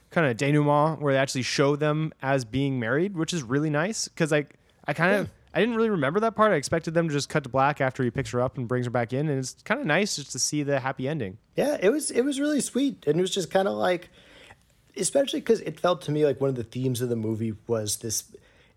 [0.09, 4.07] kind of denouement where they actually show them as being married, which is really nice
[4.07, 6.51] because like I kind of I didn't really remember that part.
[6.51, 8.85] I expected them to just cut to black after he picks her up and brings
[8.85, 11.39] her back in and it's kind of nice just to see the happy ending.
[11.55, 14.09] Yeah, it was it was really sweet, and it was just kind of like,
[14.95, 17.97] especially because it felt to me like one of the themes of the movie was
[17.97, 18.25] this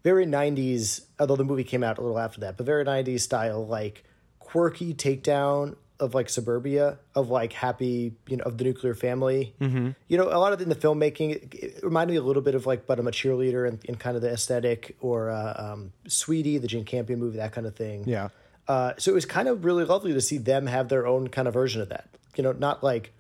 [0.03, 1.03] very '90s.
[1.19, 4.03] Although the movie came out a little after that, but very '90s style, like
[4.39, 9.91] quirky takedown of like suburbia of like happy you know of the nuclear family mm-hmm.
[10.09, 12.55] you know a lot of in the filmmaking it, it reminded me a little bit
[12.55, 15.55] of like but i'm a cheerleader and in, in kind of the aesthetic or uh,
[15.73, 18.29] um, sweetie the jane campion movie that kind of thing Yeah.
[18.67, 21.47] uh, so it was kind of really lovely to see them have their own kind
[21.47, 23.13] of version of that you know not like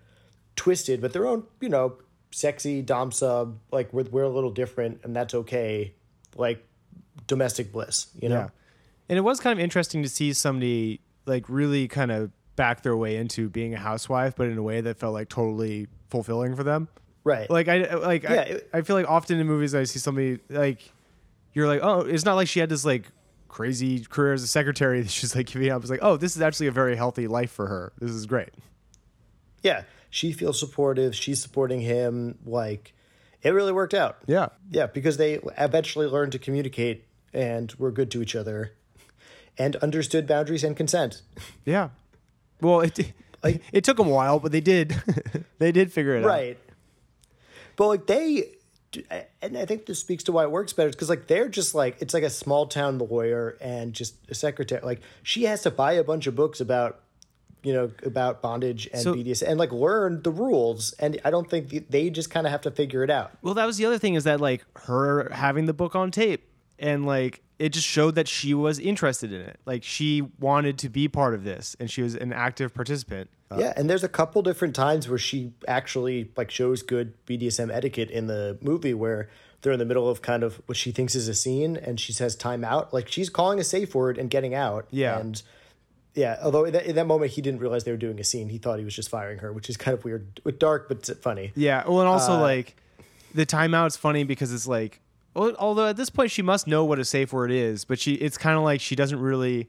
[0.56, 1.94] twisted but their own you know
[2.32, 5.92] sexy dom sub like we're, we're a little different and that's okay
[6.36, 6.66] like
[7.26, 8.48] domestic bliss you know Yeah.
[9.08, 12.96] And it was kind of interesting to see somebody like really kind of back their
[12.96, 16.62] way into being a housewife, but in a way that felt like totally fulfilling for
[16.64, 16.88] them.
[17.24, 19.98] right Like I like Yeah, I, it- I feel like often in movies I see
[19.98, 20.80] somebody like
[21.54, 23.04] you're like, oh, it's not like she had this like
[23.48, 25.80] crazy career as a secretary that she's like giving up.
[25.82, 27.92] It's like, oh, this is actually a very healthy life for her.
[27.98, 28.50] This is great.
[29.62, 32.92] yeah she feels supportive she's supporting him like
[33.42, 34.48] it really worked out Yeah.
[34.70, 38.72] yeah because they eventually learned to communicate and were good to each other
[39.56, 41.22] and understood boundaries and consent
[41.64, 41.90] Yeah.
[42.60, 42.98] Well, it
[43.42, 44.94] Like- it took them a while, but they did.
[45.58, 46.28] they did figure it out.
[46.28, 46.58] right
[47.76, 48.44] but like they
[49.40, 51.96] and i think this speaks to why it works better because like they're just like
[52.00, 55.92] it's like a small town lawyer and just a secretary like she has to buy
[55.92, 56.98] a bunch of books about
[57.62, 61.48] you know about bondage and So- bds and like learn the rules and i don't
[61.48, 63.98] think they just kind of have to figure it out Well, that was the other
[63.98, 66.42] thing is that like her having the book on tape
[66.80, 69.60] and like it just showed that she was interested in it.
[69.66, 73.30] Like she wanted to be part of this and she was an active participant.
[73.50, 77.72] Uh, yeah, and there's a couple different times where she actually like shows good BDSM
[77.72, 79.28] etiquette in the movie where
[79.60, 82.14] they're in the middle of kind of what she thinks is a scene and she
[82.14, 82.94] says time out.
[82.94, 84.86] Like she's calling a safe word and getting out.
[84.90, 85.18] Yeah.
[85.18, 85.42] And
[86.14, 88.48] yeah, although in that, in that moment he didn't realize they were doing a scene.
[88.48, 91.04] He thought he was just firing her, which is kind of weird, with dark but
[91.22, 91.52] funny.
[91.54, 91.86] Yeah.
[91.86, 92.76] Well, and also uh, like
[93.34, 95.00] the timeout's funny because it's like,
[95.36, 98.36] although at this point she must know what a safe word is, but she it's
[98.38, 99.68] kind of like she doesn't really.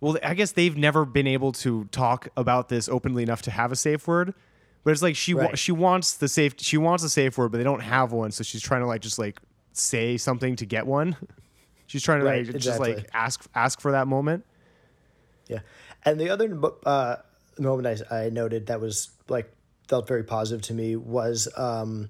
[0.00, 3.72] Well, I guess they've never been able to talk about this openly enough to have
[3.72, 4.34] a safe word.
[4.82, 5.58] But it's like she wa- Right.
[5.58, 8.44] she wants the safe she wants a safe word, but they don't have one, so
[8.44, 9.40] she's trying to like just like
[9.72, 11.16] say something to get one.
[11.86, 14.44] She's trying to Right, like just like ask ask for that moment.
[15.48, 15.60] Yeah,
[16.04, 17.16] and the other uh,
[17.58, 19.52] moment I, I noted that was like
[19.86, 22.08] felt very positive to me was um,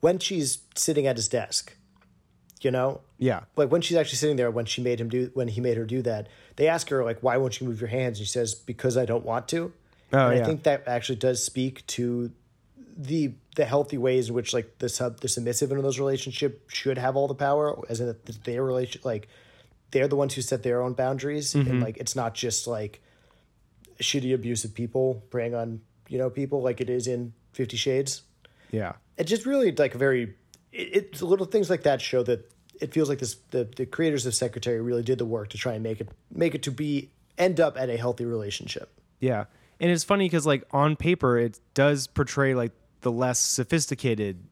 [0.00, 1.76] when she's sitting at his desk.
[2.64, 3.40] You know, Yeah.
[3.56, 5.84] like when she's actually sitting there when she made him do when he made her
[5.84, 8.54] do that they ask her like why won't you move your hands and she says
[8.54, 9.72] because i don't want to
[10.12, 10.42] Oh, and yeah.
[10.42, 12.30] i think that actually does speak to
[12.96, 16.98] the the healthy ways in which like the sub the submissive in those relationships should
[16.98, 19.28] have all the power as in that their relation like
[19.92, 21.70] they're the ones who set their own boundaries Mm-hmm.
[21.70, 23.00] and like it's not just like
[24.00, 28.22] shitty abusive people preying on you know people like it is in 50 shades
[28.70, 28.92] Yeah.
[29.16, 30.34] it just really like very
[30.72, 34.26] it, it's little things like that show that it feels like this the, the creators
[34.26, 37.10] of secretary really did the work to try and make it make it to be
[37.38, 39.00] end up at a healthy relationship.
[39.20, 39.44] Yeah.
[39.80, 44.42] And it's funny because like on paper it does portray like the less sophisticated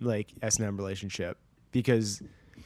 [0.00, 1.38] like S and M relationship
[1.72, 2.22] because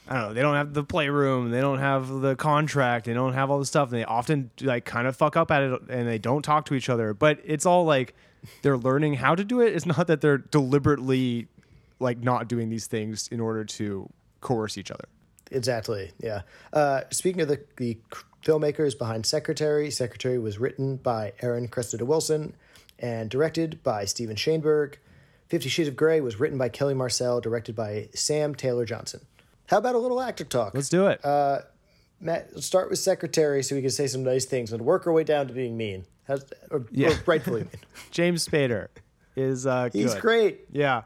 [0.08, 3.34] I don't know they don't have the playroom they don't have the contract they don't
[3.34, 6.08] have all the stuff and they often like kind of fuck up at it and
[6.08, 7.14] they don't talk to each other.
[7.14, 8.14] But it's all like
[8.62, 9.74] they're learning how to do it.
[9.74, 11.48] It's not that they're deliberately
[12.02, 14.08] like not doing these things in order to
[14.40, 15.04] coerce each other
[15.50, 17.96] exactly yeah uh, speaking of the, the
[18.44, 22.54] filmmakers behind secretary secretary was written by Erin cressida wilson
[22.98, 24.94] and directed by steven shainberg
[25.48, 29.20] 50 shades of gray was written by kelly marcel directed by sam taylor johnson
[29.66, 31.20] how about a little actor talk let's do it
[32.20, 35.12] Matt, let's start with secretary so we can say some nice things and work our
[35.12, 36.04] way down to being mean.
[36.28, 37.08] How's, or, Yeah.
[37.08, 37.80] or rightfully mean.
[38.12, 38.86] James Spader
[39.34, 40.22] is uh He's good.
[40.22, 40.60] great.
[40.70, 41.02] Yeah.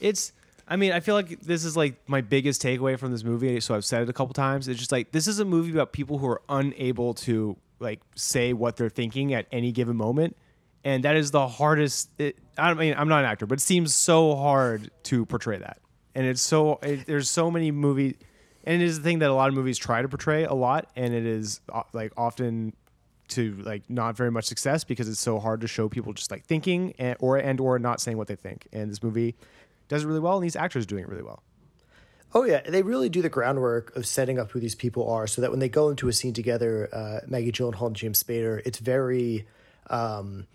[0.00, 0.32] It's
[0.66, 3.74] I mean, I feel like this is like my biggest takeaway from this movie, so
[3.74, 4.66] I've said it a couple times.
[4.66, 8.52] It's just like this is a movie about people who are unable to like say
[8.52, 10.36] what they're thinking at any given moment.
[10.84, 13.94] And that is the hardest it, I mean I'm not an actor, but it seems
[13.94, 15.78] so hard to portray that.
[16.14, 18.14] And it's so it, there's so many movies
[18.64, 20.88] and it is the thing that a lot of movies try to portray a lot
[20.96, 22.72] and it is uh, like often
[23.26, 26.44] to like not very much success because it's so hard to show people just like
[26.44, 28.66] thinking and, or and or not saying what they think.
[28.72, 29.34] And this movie
[29.88, 31.42] does it really well, and these actors are doing it really well.
[32.34, 35.40] Oh yeah, they really do the groundwork of setting up who these people are, so
[35.40, 38.78] that when they go into a scene together, uh, Maggie Gyllenhaal and James Spader, it's
[38.78, 39.46] very,
[39.88, 40.46] um,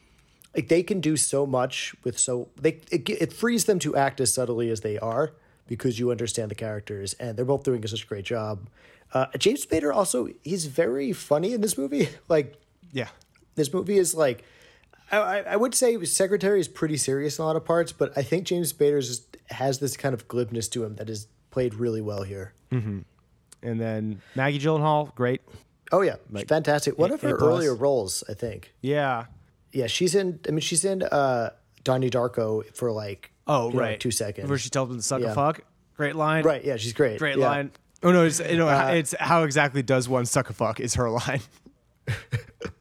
[0.53, 4.19] like they can do so much with so they it, it frees them to act
[4.19, 5.31] as subtly as they are
[5.67, 8.67] because you understand the characters, and they're both doing such a great job.
[9.13, 12.59] Uh, James Spader also he's very funny in this movie, like
[12.91, 13.07] Yeah,
[13.55, 14.43] this movie is like
[15.17, 18.21] I, I would say Secretary is pretty serious in a lot of parts, but I
[18.21, 22.01] think James Spader just has this kind of glibness to him that is played really
[22.01, 22.53] well here.
[22.71, 23.03] and
[23.61, 25.41] then Maggie Gyllenhaal, great.
[25.91, 26.99] Oh yeah, she's fantastic.
[26.99, 28.73] One of her earlier roles, I think.
[28.81, 29.25] Yeah.
[29.71, 30.39] Yeah, she's in.
[30.47, 31.49] I mean, she's in uh,
[31.83, 33.99] Donnie Darko for like Oh you know, right.
[33.99, 34.47] two seconds.
[34.47, 35.31] Where she tells him to suck Yeah.
[35.31, 35.61] a fuck.
[35.97, 36.43] Great line.
[36.43, 36.63] right?
[36.63, 37.17] Yeah, she's great.
[37.19, 37.47] Great Yeah.
[37.47, 37.71] Uh, line.
[38.03, 41.09] Oh no, it's you know it's how exactly does one suck a fuck is her
[41.19, 41.41] line.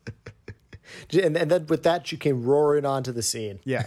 [1.12, 3.60] And, and then with that, she came roaring onto the scene.
[3.64, 3.84] Yeah.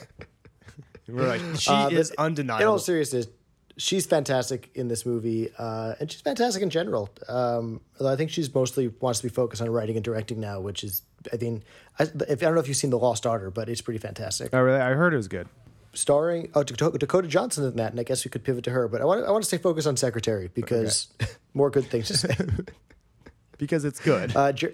[1.08, 3.28] We're like she Uh, is In all seriousness,
[3.78, 7.10] she's fantastic in this movie, uh, and she's fantastic in general.
[7.28, 10.62] Um, although I think she's mostly wants to be focused on writing and directing now,
[10.62, 11.02] which is,
[11.34, 11.64] I mean,
[12.00, 14.50] I, if, I don't know if you've seen The Lost Daughter, but it's pretty fantastic.
[14.54, 14.80] Oh really?
[14.80, 15.48] I heard it was good.
[15.94, 18.88] Starring oh Dakota, Johnson in that, and I guess we could pivot to her.
[18.88, 21.10] But I want I want to stay focused on Secretary because
[21.54, 22.36] more good things to say.
[23.58, 24.36] Because it's good.
[24.36, 24.74] Uh, Jer-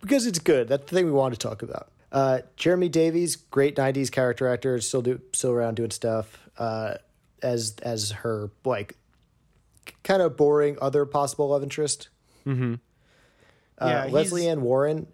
[0.00, 0.68] because it's good.
[0.68, 1.90] That's the thing we want to talk about.
[2.10, 6.48] Uh, Jeremy Davies, great '90s character actor, still do still around doing stuff.
[6.58, 6.94] Uh,
[7.42, 8.96] as as her like
[10.04, 12.08] kind of boring other possible love interest.
[12.46, 12.74] Mm-hmm.
[13.78, 15.06] Uh, Yeah, Lesley Ann Warren.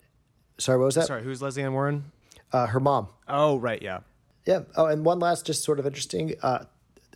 [0.58, 1.06] Sorry, what was that?
[1.06, 2.12] Sorry, who's Lesley Ann Warren?
[2.52, 3.08] Uh, her mom.
[3.28, 4.00] Oh right, yeah.
[4.46, 4.60] Yeah.
[4.76, 6.34] Oh, and one last, just sort of interesting.
[6.42, 6.64] Uh,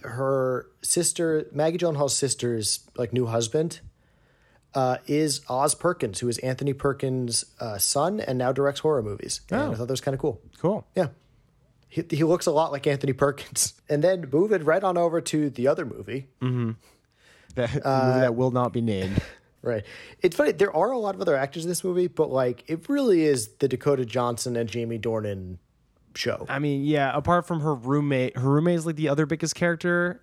[0.03, 3.81] her sister, Maggie Gyllenhaal's sister's like new husband,
[4.79, 9.41] uh, is Oz Perkins, who is Anthony Perkins' uh, son and now directs horror movies.
[9.51, 9.73] And Oh.
[9.73, 10.41] I thought that was kind of cool.
[10.59, 10.87] Cool.
[10.95, 11.09] Yeah.
[11.89, 13.75] He, he looks a lot like Anthony Perkins.
[13.91, 16.29] And then moving right on over to the other movie.
[17.55, 19.21] That the Uh, movie that will not be named.
[19.61, 19.83] Right.
[20.23, 20.53] It's funny.
[20.53, 23.49] There are a lot of other actors in this movie, but like it really is
[23.59, 25.59] the Dakota Johnson and Jamie Dornan
[26.15, 26.47] show.
[26.49, 30.23] I mean, yeah, apart from her roommate, her roommate is like the other biggest character.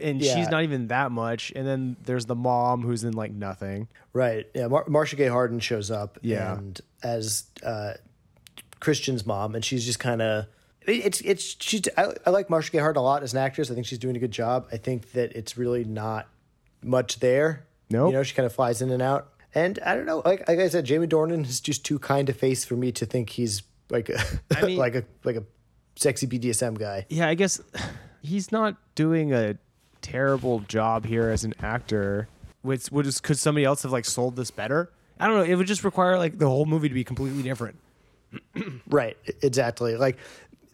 [0.00, 0.34] And Yeah.
[0.36, 1.52] she's not even that much.
[1.54, 3.88] And then there's the mom who's in like nothing.
[4.12, 4.46] Right.
[4.54, 4.68] Yeah.
[4.68, 6.18] Mar- Marcia Gay Harden shows up.
[6.22, 6.54] Yeah.
[6.56, 7.94] And as uh,
[8.80, 10.46] Christian's mom, and she's just kind of.
[10.88, 13.70] It's it's she's I, I like Marcia Gay Harden a lot as an actress.
[13.70, 14.68] I think she's doing a good job.
[14.70, 16.28] I think that it's really not
[16.82, 17.66] much there.
[17.90, 18.10] Nope.
[18.12, 19.32] You know, she kind of flies in and out.
[19.54, 22.32] And I don't know, like like I said, Jamie Dornan is just too kind a
[22.32, 24.20] face for me to think he's like a
[24.56, 25.42] I mean- like a like a
[25.96, 27.06] sexy BDSM guy.
[27.08, 27.60] Yeah, I guess
[28.22, 29.56] he's not doing a
[30.06, 32.28] terrible job here as an actor.
[32.62, 34.90] Which would just could somebody else have like sold this better?
[35.18, 35.44] I don't know.
[35.44, 37.78] It would just require like the whole movie to be completely different.
[38.88, 39.96] Right, exactly.
[39.96, 40.18] Like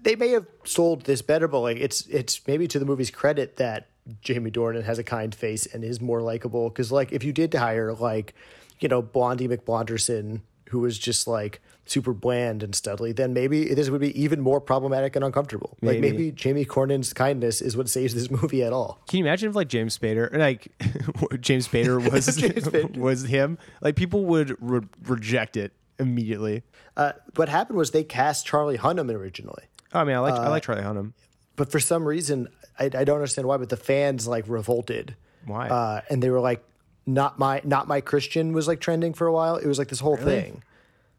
[0.02, 3.56] they may have sold this better, but like it's it's maybe to the movie's credit
[3.56, 3.88] that
[4.20, 6.68] Jamie Dornan has a kind face and is more likable.
[6.68, 8.34] Because like if you did hire like
[8.80, 11.60] you know Blondie McBlonderson, who was just like
[11.92, 15.76] super bland and studly, then maybe this would be even more problematic and uncomfortable.
[15.82, 16.10] Like Maybe.
[16.10, 19.00] maybe Jamie Dornan's kindness is what saves this movie at all.
[19.08, 20.68] Can you imagine if like James Spader, like
[21.40, 22.96] James Spader was James Spader.
[22.96, 23.58] was him?
[23.80, 26.62] Like people would re- reject it immediately.
[26.96, 29.64] Uh, what happened was they cast Charlie Hunnam originally.
[29.94, 31.12] Oh, I mean, I like I Uh, like Charlie Hunnam.
[31.56, 35.14] but for some reason I, I don't understand why but the fans like revolted
[35.46, 35.68] Why?
[35.68, 36.64] uh, and they were like
[37.04, 40.00] not my not my christian was like trending for a while it was like this
[40.00, 40.62] whole thing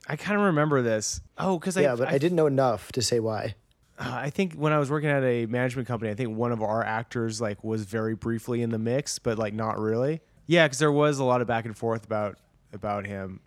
[0.08, 1.22] I kind of remember this.
[1.38, 3.56] Oh, because yeah I, but I, I, didn't know enough to say why
[4.00, 6.62] uh, I think when I was working at a management company, I think one of
[6.62, 10.22] our actors like was very briefly in the mix, but like not really.
[10.48, 12.38] Yeah, because there was a lot of back and forth about
[12.74, 13.39] about him.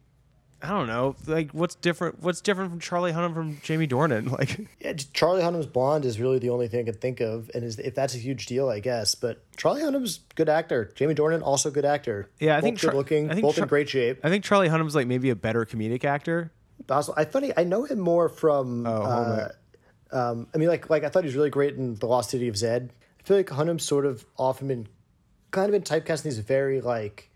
[0.63, 2.23] I don't know, like what's different?
[2.23, 4.31] What's different from Charlie Hunnam from Jamie Dornan?
[4.37, 7.63] Like, yeah, Charlie Hunnam's blonde is really the only thing I can think of, and
[7.63, 9.15] is, if that's a huge deal, I guess.
[9.15, 10.93] But Charlie Hunnam's good actor.
[10.95, 12.31] Jamie Dornan also good actor.
[12.39, 14.21] Yeah, I both think good looking, I think both in great shape.
[14.25, 16.53] I think Charlie Hunnam's like maybe a better comedic actor.
[16.89, 18.87] Also, I funny I know him more from.
[18.87, 19.49] Oh, uh,
[20.13, 22.49] um, I mean, like like I thought he was really great in The Lost City
[22.49, 22.93] of Zed.
[23.21, 24.89] I feel like Hunnam's sort of often been
[25.51, 27.31] kind of been typecast in these very like.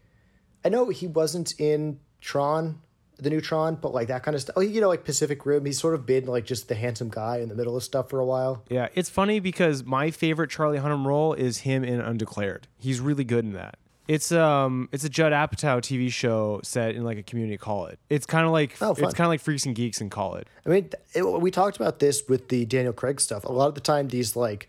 [0.64, 2.80] I know he wasn't in Tron,
[3.22, 4.54] the Neutron, but like that kind of stuff.
[4.56, 5.64] Oh, you know, like Pacific Rim.
[5.64, 8.18] He's sort of been like just the handsome guy in the middle of stuff for
[8.20, 8.64] a while.
[8.68, 12.68] Yeah, it's funny because my favorite Charlie Hunnam role is him in Undeclared.
[12.78, 13.78] He's really good in that.
[14.08, 17.96] It's um it's a Judd Apatow TV show set in like a community college.
[18.08, 20.48] It's kind of like Oh, it's kind of like Freaks and Geeks in college.
[20.66, 23.44] I mean, it, we talked about this with the Daniel Craig stuff.
[23.44, 24.68] A lot of the time, these like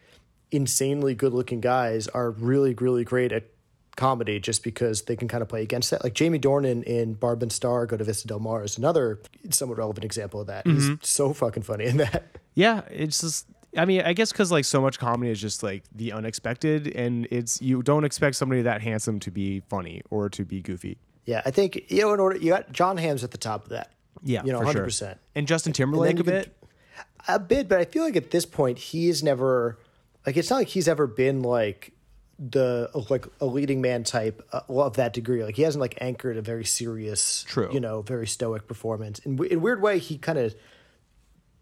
[0.52, 3.46] insanely good-looking guys are really, really great at
[3.96, 6.04] comedy just because they can kind of play against that.
[6.04, 9.78] Like Jamie Dornan in Barb and Star Go to Vista Del Mar is another somewhat
[9.78, 10.66] relevant example of that.
[10.66, 10.96] He's mm-hmm.
[11.02, 12.26] so fucking funny in that.
[12.54, 15.84] Yeah, it's just I mean, I guess cuz like so much comedy is just like
[15.96, 20.44] the unexpected and it's you don't expect somebody that handsome to be funny or to
[20.44, 20.98] be goofy.
[21.26, 23.70] Yeah, I think you know in order you got Jon Hamm's at the top of
[23.70, 23.94] that.
[24.22, 24.84] Yeah, you know, hundred sure.
[24.84, 25.20] percent.
[25.34, 26.58] And Justin Timberlake a you can- bit.
[27.28, 29.80] A bit, but I feel like at this point he is never
[30.26, 31.94] like it's not like he's ever been like
[32.50, 35.44] the like a leading man type uh, of that degree.
[35.44, 37.70] Like he hasn't like anchored a very serious, True.
[37.72, 39.20] you know, very stoic performance.
[39.20, 40.56] In in weird way, he kind of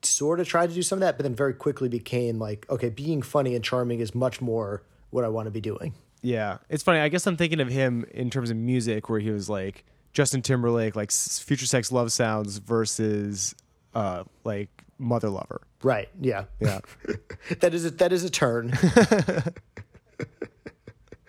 [0.02, 2.90] sort of tried to do some of that, but then very quickly became like, okay,
[2.90, 5.94] being funny and charming is much more what I want to be doing.
[6.22, 7.00] Yeah, it's funny.
[7.00, 10.42] I guess I'm thinking of him in terms of music, where he was like Justin
[10.42, 13.54] Timberlake like Future Sex Love Sounds versus
[13.94, 15.62] uh like Mother Lover.
[15.84, 16.10] Right.
[16.22, 16.46] Yeah.
[16.60, 16.80] Yeah.
[17.60, 18.74] that is a, that is a turn.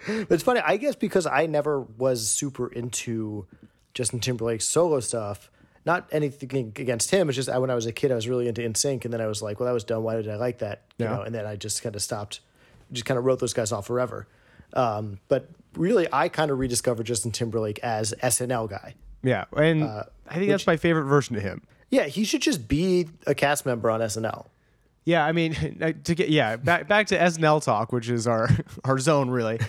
[0.07, 3.47] but it's funny, I guess, because I never was super into
[3.95, 5.51] Justin Timberlake's solo stuff.
[5.87, 7.29] Not anything against him.
[7.29, 9.21] It's just I, when I was a kid, I was really into NSYNC, and then
[9.21, 10.03] I was like, "Well, that was dumb.
[10.03, 11.17] Why did I like that?" You Yeah.
[11.17, 11.23] know.
[11.23, 12.41] And then I just kind of stopped.
[12.93, 14.27] Just kind of wrote those guys off forever.
[14.75, 18.95] Um, but really, I kind of rediscovered Justin Timberlake as SNL guy.
[19.23, 19.45] yeah.
[19.57, 21.63] And I think that's my favorite version of him.
[21.89, 24.47] Yeah, he should just be a cast member on SNL.
[25.05, 25.55] Yeah, I mean,
[26.05, 28.49] to get yeah back back to SNL talk, which is our
[28.85, 29.61] our zone really.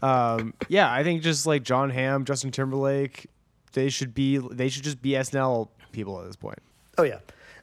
[0.00, 3.26] Um, yeah, I think just like Jon Hamm, Justin Timberlake,
[3.72, 6.60] they should be they should just be SNL people at this point.
[6.96, 7.18] Oh yeah,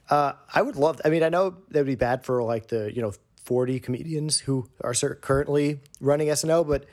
[0.10, 1.00] uh, I would love.
[1.06, 4.40] I mean, I know that would be bad for like the you know forty comedians
[4.40, 6.86] who are currently running SNL, but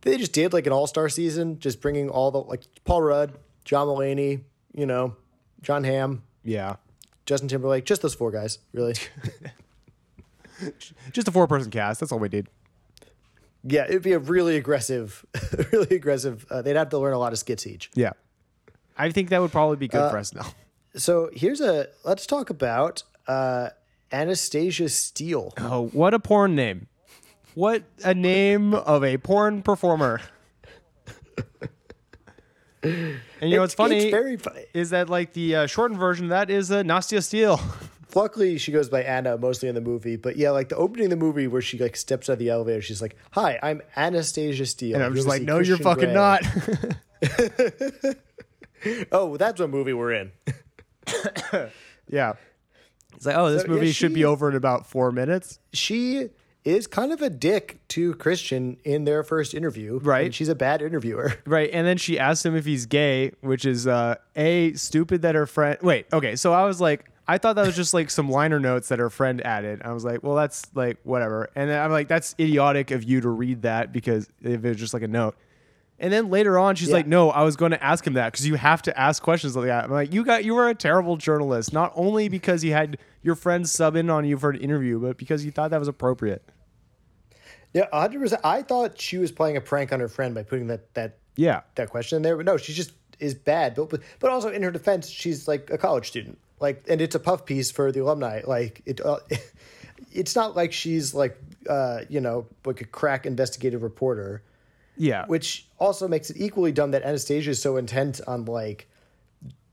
[0.00, 3.34] they just did like an all star season, just bringing all the like Paul Rudd,
[3.66, 4.44] John Mulaney,
[4.74, 5.16] you know,
[5.60, 6.76] Jon Hamm, Yeah,
[7.26, 8.94] Justin Timberlake, just those four guys, really.
[11.12, 12.00] just a four person cast.
[12.00, 12.48] That's all we did.
[13.64, 15.26] yeah, it'd be a really aggressive,
[15.72, 16.46] really aggressive.
[16.50, 17.90] Uh, they'd have to learn a lot of skits each.
[17.94, 18.12] Yeah,
[18.96, 20.46] I think that would probably be good for us now.
[20.94, 23.70] So here's a let's talk about uh,
[24.12, 25.52] Anastasia Steele.
[25.58, 26.86] Oh, what a porn name!
[27.54, 30.20] What a name of a porn performer.
[33.40, 34.64] And you know what's funny It's very funny.
[34.72, 37.60] is that like the uh, shortened version of that is uh, Nastia Steele.
[38.14, 41.10] Luckily, she goes by Anna mostly in the movie, but yeah, like the opening of
[41.10, 44.64] the movie where she like steps out of the elevator, she's like, "Hi, I'm Anastasia
[44.64, 46.42] Steele." And I'm just like, no, you're fucking Grey?" not.
[49.10, 50.32] Oh, that's what movie we're in.
[52.08, 52.34] yeah.
[53.16, 55.58] It's like, oh, this So, yeah, movie should be over in about four minutes.
[55.72, 56.28] She
[56.66, 60.26] is kind of a dick to Christian in their first interview, Right.
[60.26, 61.34] and she's a bad interviewer.
[61.46, 61.70] Right.
[61.72, 65.46] And then she asks him if he's gay, which is uh A, stupid that her
[65.46, 68.60] friend wait, okay, so I was like I thought that was just like some liner
[68.60, 69.82] notes that her friend added.
[69.84, 71.48] I was like, well, that's like whatever.
[71.56, 74.76] And then I'm like, that's idiotic of you to read that because if it was
[74.76, 75.34] just like a note.
[75.98, 76.94] And then later on, she's Yeah.
[76.96, 79.56] like, "No, I was going to ask him that because you have to ask questions
[79.56, 82.72] like that." I'm like, "You got, you were a terrible journalist, not only because you
[82.72, 85.78] had your friends sub in on you for an interview, but because you thought that
[85.80, 86.42] was appropriate."
[87.76, 88.40] Yeah, hundred percent.
[88.42, 91.60] I thought she was playing a prank on her friend by putting that that Yeah,
[91.74, 93.74] that question in there, but no, she just is bad.
[93.74, 97.14] But but- but also in her defense, she's like a college student, like, and it's
[97.14, 98.40] a puff piece for the alumni.
[98.46, 99.18] Like it, uh,
[100.12, 101.36] it's not like she's like
[101.68, 104.42] uh, you know like a crack investigative reporter,
[104.96, 108.88] yeah, which also makes it equally dumb that Anastasia is so intent on like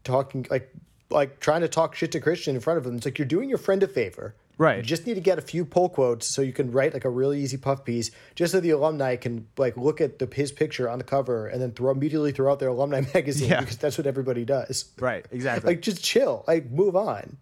[0.04, 0.74] talking like
[1.10, 2.98] like trying to talk shit to Christian in front of him.
[2.98, 4.36] It's like you're doing your friend a favor.
[4.58, 4.78] Right.
[4.78, 7.10] You just need to get a few pull quotes so you can write like a
[7.10, 10.88] really easy puff piece, just so the alumni can like look at the, his picture
[10.88, 13.62] on the cover and then throw immediately throw out their alumni magazine Yeah.
[13.62, 14.92] because that's what everybody does.
[15.00, 15.72] right, exactly.
[15.72, 17.38] Like just chill, like move on.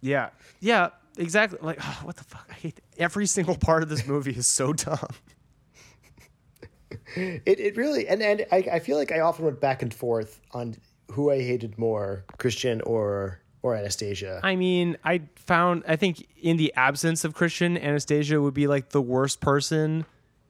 [0.00, 0.30] Yeah.
[0.60, 1.58] Yeah, exactly.
[1.62, 2.46] Like, what the fuck?
[2.50, 4.98] I hate every single part of this movie is so dumb.
[7.14, 10.40] It it really and and I, I feel like I often went back and forth
[10.52, 10.76] on
[11.10, 14.40] who I hated more, Christian or or Anastasia.
[14.42, 18.90] I mean, I found I think in the absence of Christian, Anastasia would be like
[18.90, 20.04] the worst person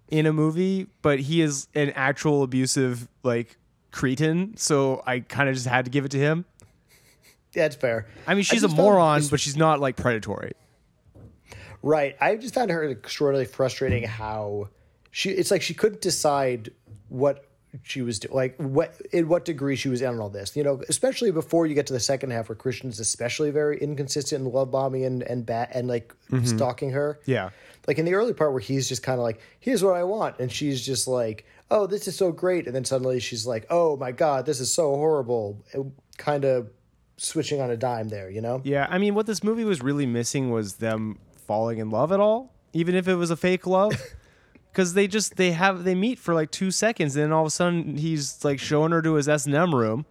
[0.08, 3.56] in a movie, but he is an actual abusive like
[3.90, 6.44] cretin, so I kind of just had to give it to him.
[7.54, 8.06] Yeah, That's fair.
[8.26, 10.52] I mean, she's a moron, but she's not like predatory.
[11.82, 12.16] Right.
[12.20, 14.68] I just found her extraordinarily frustrating how
[15.10, 16.70] she it's like she couldn't decide
[17.08, 17.44] what
[17.82, 20.54] she was like what in what degree she was in on all this.
[20.56, 24.44] You know, especially before you get to the second half where Christian's especially very inconsistent
[24.44, 26.44] and love bombing and and bat and like mm-hmm.
[26.44, 27.18] stalking her.
[27.24, 27.50] Yeah.
[27.88, 30.38] Like in the early part where he's just kind of like, here's what I want.
[30.38, 32.66] And she's just like, oh, this is so great.
[32.66, 35.64] And then suddenly she's like, oh my God, this is so horrible.
[36.16, 36.70] Kind of
[37.16, 38.60] switching on a dime there, you know?
[38.64, 42.20] Yeah, I mean, what this movie was really missing was them falling in love at
[42.20, 43.92] all, even if it was a fake love.
[44.72, 47.46] Because they just they have they meet for like two seconds, and then all of
[47.48, 50.06] a sudden he's like showing her to his S and M room,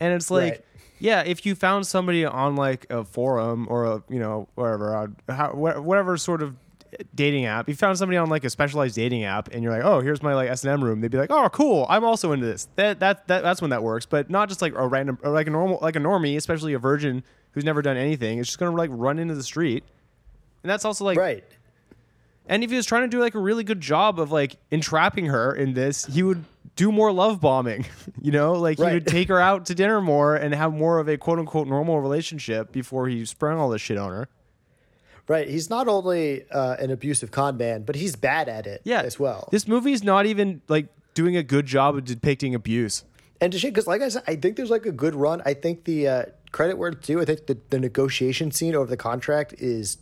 [0.00, 0.64] and it's like, Right.
[0.98, 5.16] yeah, if you found somebody on like a forum or a you know wherever on
[5.28, 6.56] how, whatever sort of
[7.14, 10.00] dating app, you found somebody on like a specialized dating app, and you're like, oh,
[10.00, 11.00] here's my like S and M room.
[11.00, 12.66] They'd be like, oh, cool, I'm also into this.
[12.74, 15.46] That that, that that's when that works, but not just like a random or like
[15.46, 17.22] a normal like a normie, especially a virgin
[17.52, 18.38] who's never done anything.
[18.40, 19.84] It's just gonna like run into the street,
[20.64, 21.44] and that's also like Right.
[22.48, 25.26] And if he was trying to do like a really good job of like entrapping
[25.26, 26.44] her in this, he would
[26.76, 27.86] do more love bombing.
[28.22, 31.08] You know, like he would take her out to dinner more and have more of
[31.08, 34.28] a quote unquote normal relationship before he sprung all this shit on her.
[35.28, 35.48] Right.
[35.48, 39.18] He's not only uh, an abusive con man, but he's bad at it Yeah, as
[39.18, 39.48] well.
[39.52, 43.04] This movie's not even like doing a good job of depicting abuse.
[43.40, 45.42] and to shit because like I said, I think there's like a good run.
[45.44, 47.20] I think the uh, credit where it's due.
[47.20, 49.98] I think the, the negotiation scene over the contract is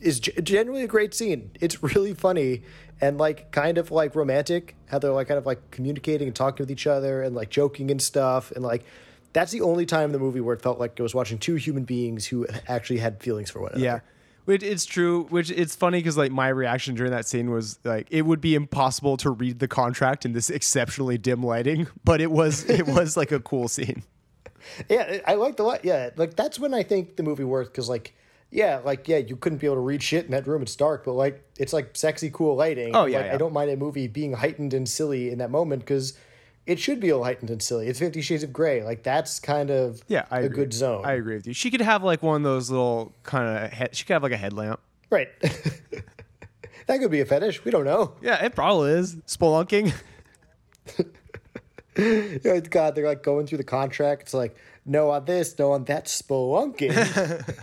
[0.00, 1.50] is generally a great scene.
[1.60, 2.62] It's really funny
[3.00, 4.76] and like kind of like romantic.
[4.86, 7.90] How they're like kind of like communicating and talking with each other and like joking
[7.90, 8.50] and stuff.
[8.52, 8.84] And like
[9.32, 11.54] that's the only time in the movie where it felt like I was watching two
[11.54, 13.84] human beings who actually had feelings for one another.
[13.84, 14.00] Yeah.
[14.46, 15.24] Which it's true.
[15.24, 18.54] Which it's funny because like my reaction during that scene was like it would be
[18.54, 23.16] impossible to read the contract in this exceptionally dim lighting, but it was it was
[23.16, 24.02] like a cool scene.
[24.88, 25.84] Yeah, I liked a lot.
[25.84, 28.14] Yeah, like that's when I think the movie worked because like.
[28.52, 30.62] Yeah, like yeah, you couldn't be able to read shit in that room.
[30.62, 32.96] It's dark, but like it's like sexy, cool lighting.
[32.96, 33.34] Oh, yeah, like, yeah.
[33.34, 36.14] I don't mind a movie being heightened and silly in that moment because
[36.66, 37.86] it should be all heightened and silly.
[37.86, 38.82] It's Fifty Shades of Grey.
[38.82, 40.56] Like that's kind of Yeah, I a agree.
[40.64, 41.04] good zone.
[41.04, 41.54] I agree with you.
[41.54, 44.32] She could have like one of those little kind of head, she could have like
[44.32, 44.80] a headlamp.
[45.10, 45.28] Right.
[45.40, 47.64] that could be a fetish.
[47.64, 48.14] We don't know.
[48.20, 49.14] Yeah, it probably is.
[49.26, 49.92] Spelunking.
[52.70, 54.22] God, they're like going through the contract.
[54.22, 56.06] It's like no on this, no on that.
[56.06, 57.56] Spelunking.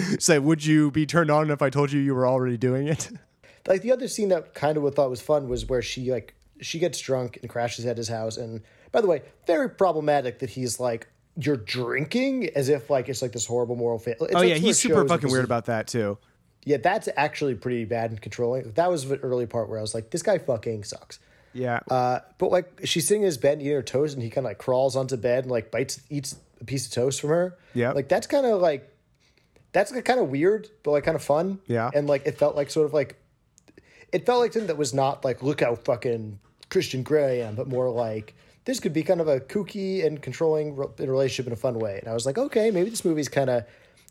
[0.18, 3.10] Say, would you be turned on if I told you you were already doing it?
[3.66, 6.78] like the other scene that kind of thought was fun was where she like she
[6.78, 8.36] gets drunk and crashes at his house.
[8.36, 8.62] And
[8.92, 13.32] by the way, very problematic that he's like you're drinking as if like it's like
[13.32, 16.18] this horrible moral fa- it's Oh yeah, he's super fucking weird about that too.
[16.64, 18.70] Yeah, that's actually pretty bad and controlling.
[18.72, 21.18] That was the early part where I was like, this guy fucking sucks.
[21.54, 21.80] Yeah.
[21.90, 24.50] Uh, but like she's sitting in his bed eating her toast, and he kind of
[24.50, 27.58] like crawls onto bed and like bites, eats a piece of toast from her.
[27.74, 27.92] Yeah.
[27.92, 28.88] like that's kind of like
[29.72, 31.58] that's kind of weird, but like kind of fun.
[31.66, 31.90] Yeah.
[31.94, 33.16] and like it felt like sort of like
[34.12, 37.54] it felt like something that was not like look how fucking Christian Grey I am,
[37.54, 41.52] but more like this could be kind of a kooky and controlling re- relationship in
[41.52, 41.98] a fun way.
[41.98, 43.64] And I was like, okay, maybe this movie's kind of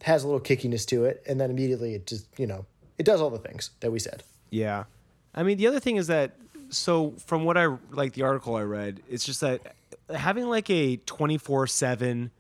[0.04, 2.66] has a little kickiness to it, and then immediately it just you know
[2.98, 4.24] it does all the things that we said.
[4.50, 4.86] Yeah.
[5.34, 6.32] I mean, the other thing is that
[6.70, 9.76] so from what I like the article I read, it's just that
[10.14, 12.32] having like a 24/7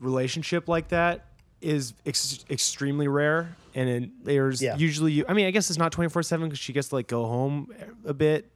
[0.00, 1.26] relationship like that
[1.62, 4.76] is ex- extremely rare and it, there's Yeah.
[4.76, 7.68] usually I mean, I guess it's not 24/7 cuz she gets to like go home
[8.04, 8.50] a bit.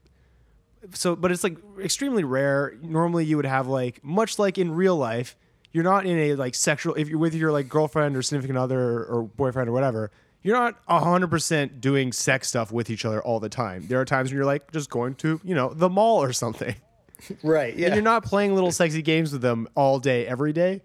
[0.94, 2.74] So, but it's like extremely rare.
[2.82, 5.36] Normally you would have like much like in real life,
[5.72, 8.80] you're not in a like sexual if you're with your like girlfriend or significant other
[8.80, 10.10] or, or boyfriend or whatever
[10.42, 14.30] you're not 100% doing sex stuff with each other all the time there are times
[14.30, 16.74] when you're like just going to you know the mall or something
[17.42, 17.74] Right?
[17.76, 17.86] Yeah.
[17.86, 20.82] and you're not playing little sexy games with them all day every day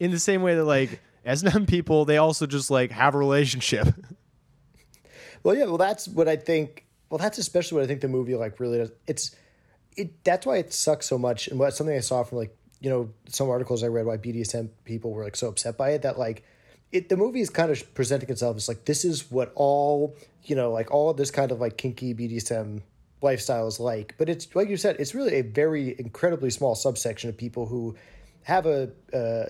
[0.00, 3.88] in the same way that like s&m people they also just like have a relationship
[5.42, 5.64] Well, yeah.
[5.64, 6.86] Well, that's what I think.
[7.10, 8.92] Well, that's especially what I think the movie like really does.
[9.06, 9.34] It's
[9.96, 10.24] it.
[10.24, 13.10] That's why it sucks so much, and what something I saw from like you know
[13.28, 16.44] some articles I read why BDSM people were like so upset by it that like
[16.90, 20.56] it the movie is kind of presenting itself as like this is what all you
[20.56, 22.82] know like all this kind of like kinky BDSM
[23.20, 27.28] lifestyle is like, but it's like you said, it's really a very incredibly small subsection
[27.28, 27.96] of people who
[28.44, 28.90] have a,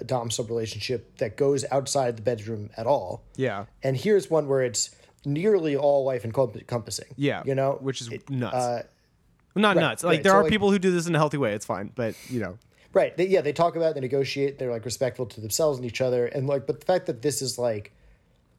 [0.06, 3.22] dom sub relationship that goes outside the bedroom at all.
[3.36, 3.66] Yeah.
[3.82, 4.90] And here's one where it's
[5.24, 7.06] nearly all life encom- encompassing.
[7.16, 8.82] yeah You know, which is It- nuts uh,
[9.54, 10.22] not right, nuts like right.
[10.22, 12.14] there So, are like- people who do this in a healthy way it's fine but
[12.30, 12.58] you know
[12.94, 13.16] right.
[13.16, 13.40] They, yeah.
[13.40, 16.26] They talk about, it, they negotiate, they're like respectful to themselves and each other.
[16.26, 17.92] And like, but the fact that this is like,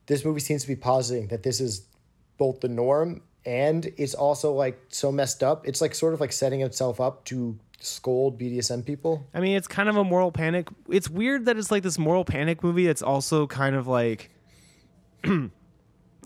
[0.07, 1.85] this movie seems to be positing that this is
[2.39, 5.67] both the norm and it's also like so messed up.
[5.67, 9.25] It's like sort of like setting itself up to scold BDSM people.
[9.33, 10.67] I mean, it's kind of a moral panic.
[10.89, 12.87] It's weird that it's like this moral panic movie.
[12.87, 14.29] It's also kind of like,
[15.23, 15.51] I don't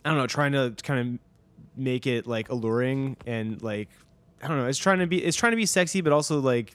[0.05, 1.19] know, trying to kind of
[1.79, 3.89] make it like alluring and like,
[4.41, 4.67] I don't know.
[4.67, 6.73] It's trying to be, it's trying to be sexy, but also like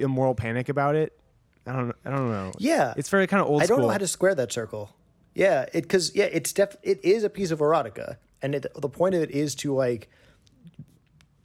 [0.00, 1.18] a moral panic about it.
[1.66, 2.52] I don't, I don't know.
[2.58, 2.94] Yeah.
[2.96, 3.86] it's very kind of old I don't school.
[3.86, 4.90] know how to square that circle.
[5.34, 8.88] Yeah, it because yeah, it's def it is a piece of erotica, and it, the
[8.88, 10.08] point of it is to like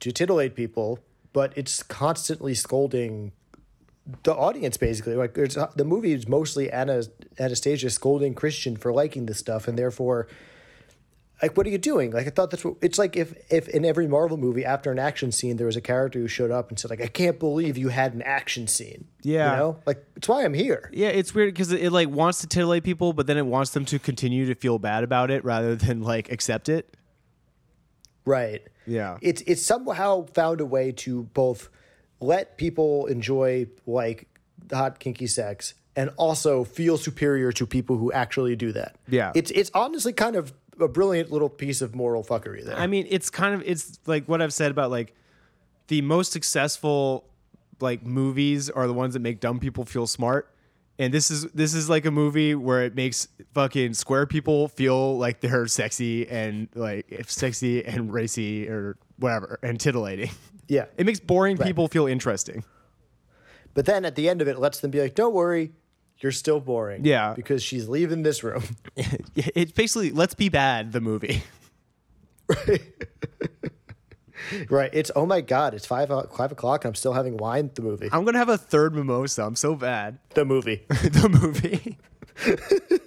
[0.00, 0.98] to titillate people,
[1.34, 3.32] but it's constantly scolding
[4.22, 4.78] the audience.
[4.78, 7.02] Basically, like it's, uh, the movie is mostly Anna
[7.38, 10.26] Anastasia scolding Christian for liking this stuff, and therefore.
[11.42, 12.12] Like what are you doing?
[12.12, 13.16] Like I thought that's what it's like.
[13.16, 16.28] If if in every Marvel movie after an action scene there was a character who
[16.28, 19.08] showed up and said like I can't believe you had an action scene.
[19.22, 19.50] Yeah.
[19.50, 20.88] you know, like it's why I'm here.
[20.94, 23.72] Yeah, it's weird because it, it like wants to titillate people, but then it wants
[23.72, 26.96] them to continue to feel bad about it rather than like accept it.
[28.24, 28.62] Right.
[28.86, 29.18] Yeah.
[29.20, 31.68] It's it's somehow found a way to both
[32.20, 34.28] let people enjoy like
[34.72, 38.96] hot kinky sex and also feel superior to people who actually do that.
[39.08, 39.32] Yeah.
[39.34, 42.76] It's it's honestly kind of a brilliant little piece of moral fuckery there.
[42.76, 45.14] I mean, it's kind of it's like what I've said about like
[45.88, 47.24] the most successful
[47.80, 50.50] like movies are the ones that make dumb people feel smart.
[50.98, 55.18] And this is this is like a movie where it makes fucking square people feel
[55.18, 60.30] like they're sexy and like if sexy and racy or whatever and titillating.
[60.68, 60.84] yeah.
[60.96, 62.64] It makes boring people feel interesting.
[63.74, 65.72] But then at the end of it, it lets them be like, "Don't worry,
[66.20, 67.34] you're still boring." Yeah.
[67.34, 68.62] because she's leaving this room.
[69.34, 71.42] It's basically let's be bad the movie.
[72.48, 72.82] right?
[74.92, 77.70] It's oh my god, it's five five o'clock, and I'm still having wine.
[77.74, 79.44] The movie, I'm gonna have a third mimosa.
[79.44, 80.18] I'm so bad.
[80.34, 80.84] the movie.
[80.88, 81.98] the movie.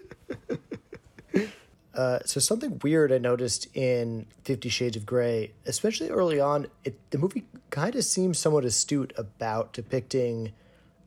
[1.97, 6.95] Uh, so something weird I noticed in Fifty Shades of Grey, especially early on, it,
[7.09, 10.53] the movie kind of seems somewhat astute about depicting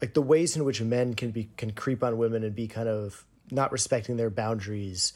[0.00, 2.88] like the ways in which men can be can creep on women and be kind
[2.88, 5.12] of not respecting their boundaries.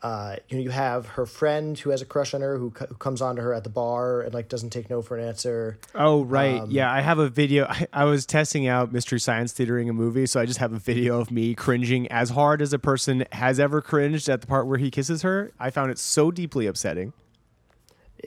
[0.00, 2.86] Uh, you know, you have her friend who has a crush on her who, co-
[2.86, 5.26] who comes on to her at the bar and like doesn't take no for an
[5.26, 5.76] answer.
[5.94, 6.92] Oh right, yeah.
[6.92, 7.66] I have a video.
[7.68, 10.78] I, I was testing out Mystery Science Theatering a movie, so I just have a
[10.78, 14.68] video of me cringing as hard as a person has ever cringed at the part
[14.68, 15.50] where he kisses her.
[15.58, 17.12] I found it so deeply upsetting.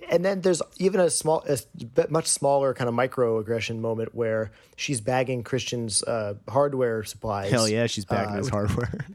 [0.09, 1.57] And then there's even a small, a
[2.09, 7.51] much smaller kind of microaggression moment where she's bagging Christian's uh, hardware supplies.
[7.51, 9.05] Hell yeah, she's bagging Uh, his hardware.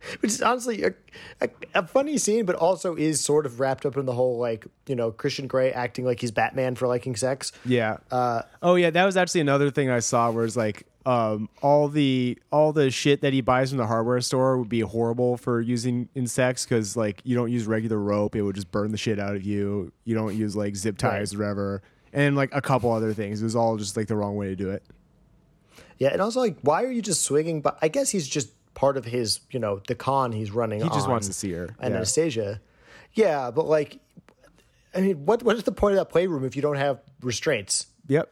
[0.20, 0.94] which is honestly a,
[1.40, 4.66] a, a funny scene, but also is sort of wrapped up in the whole like
[4.86, 7.52] you know Christian Grey acting like he's Batman for liking sex.
[7.64, 7.98] Yeah.
[8.10, 11.88] Uh, oh yeah, that was actually another thing I saw where it's like um, all
[11.88, 15.58] the all the shit that he buys from the hardware store would be horrible for
[15.60, 18.98] using in sex because like you don't use regular rope; it would just burn the
[18.98, 19.90] shit out of you.
[20.04, 21.82] You don't use like zip ties or whatever,
[22.12, 23.40] and like a couple other things.
[23.40, 24.82] It was all just like the wrong way to do it.
[25.96, 27.62] Yeah, and also like, why are you just swinging?
[27.62, 30.80] But I guess he's just part of his you know the con he's running.
[30.82, 31.64] He just wants to see her.
[31.80, 31.96] and Yeah.
[31.96, 32.60] Anastasia.
[33.14, 33.98] Yeah, but like,
[34.94, 37.86] I mean, what what is the point of that playroom if you don't have restraints?
[38.08, 38.30] Yep.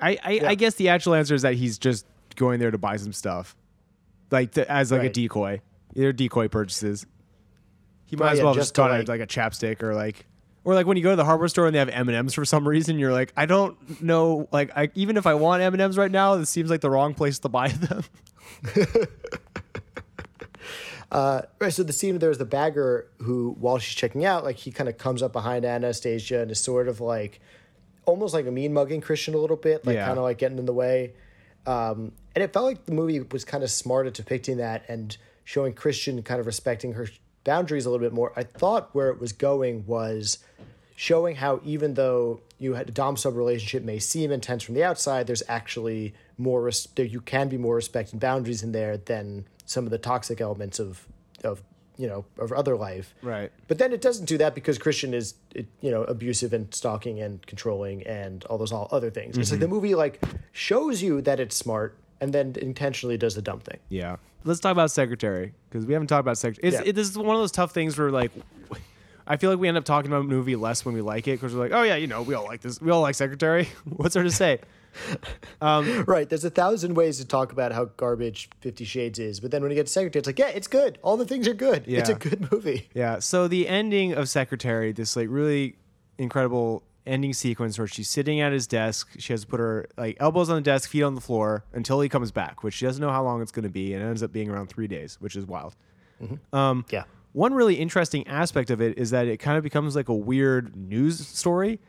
[0.00, 2.04] I I, I guess the actual answer is that he's just
[2.36, 3.56] going there to buy some stuff,
[4.30, 5.10] like to, as like Right.
[5.10, 5.60] a decoy.
[5.94, 7.06] They're decoy purchases.
[8.04, 10.26] He might Right, as well have just got like- a, like a chapstick or like.
[10.64, 12.34] Or like when you go to the hardware store and they have M and M's
[12.34, 14.48] for some reason, you're like, I don't know.
[14.50, 16.90] Like, I, even if I want M and M's right now, this seems like the
[16.90, 18.02] wrong place to buy them.
[21.12, 21.44] Right.
[21.70, 24.98] So the scene there's the bagger who, while she's checking out, like he kind of
[24.98, 27.40] comes up behind Anastasia and is sort of like,
[28.04, 30.06] almost like a mean mugging Christian a little bit, like Yeah.
[30.06, 31.12] kind of like getting in the way.
[31.66, 35.16] Um, and it felt like the movie was kind of smart at depicting that and
[35.44, 37.08] showing Christian kind of respecting her
[37.44, 38.32] boundaries a little bit more.
[38.36, 40.38] I thought where it was going was
[40.94, 44.84] showing how even though you had a dom sub relationship may seem intense from the
[44.84, 48.96] outside, there's actually more res- there you can be more respect and boundaries in there
[48.96, 51.06] than some of the toxic elements of
[51.44, 51.62] of
[51.98, 53.14] you know of other life.
[53.22, 53.52] Right.
[53.68, 57.20] But then it doesn't do that because Christian is it- you know abusive and stalking
[57.20, 59.36] and controlling and all those all other things.
[59.36, 59.68] It's like mm-hmm.
[59.68, 63.78] the movie like shows you that it's smart and then intentionally does the dumb thing.
[63.88, 64.16] Yeah.
[64.44, 66.72] Let's talk about secretary because we haven't talked about secretary.
[66.72, 66.82] Yeah.
[66.84, 68.30] it, this is one of those tough things where like,
[69.26, 71.32] I feel like we end up talking about a movie less when we like it
[71.32, 72.80] because we're like, oh yeah, you know, we all like this.
[72.80, 73.68] We all like secretary.
[73.84, 74.60] What's there to say?
[75.60, 76.28] Right.
[76.28, 79.70] There's a thousand ways to talk about how garbage Fifty Shades is, but then when
[79.70, 80.98] you get to Secretary, it's like, yeah, it's good.
[81.02, 81.84] All the things are good.
[81.86, 82.88] It's a good movie.
[82.94, 83.18] Yeah.
[83.18, 85.76] So the ending of Secretary, this like really
[86.18, 89.10] incredible ending sequence where she's sitting at his desk.
[89.18, 92.00] She has to put her like elbows on the desk, feet on the floor until
[92.00, 94.06] he comes back, which she doesn't know how long it's going to be, and it
[94.06, 95.74] ends up being around three days, which is wild.
[96.52, 97.04] Um, Yeah.
[97.32, 100.74] One really interesting aspect of it is that it kind of becomes like a weird
[100.74, 101.80] news story.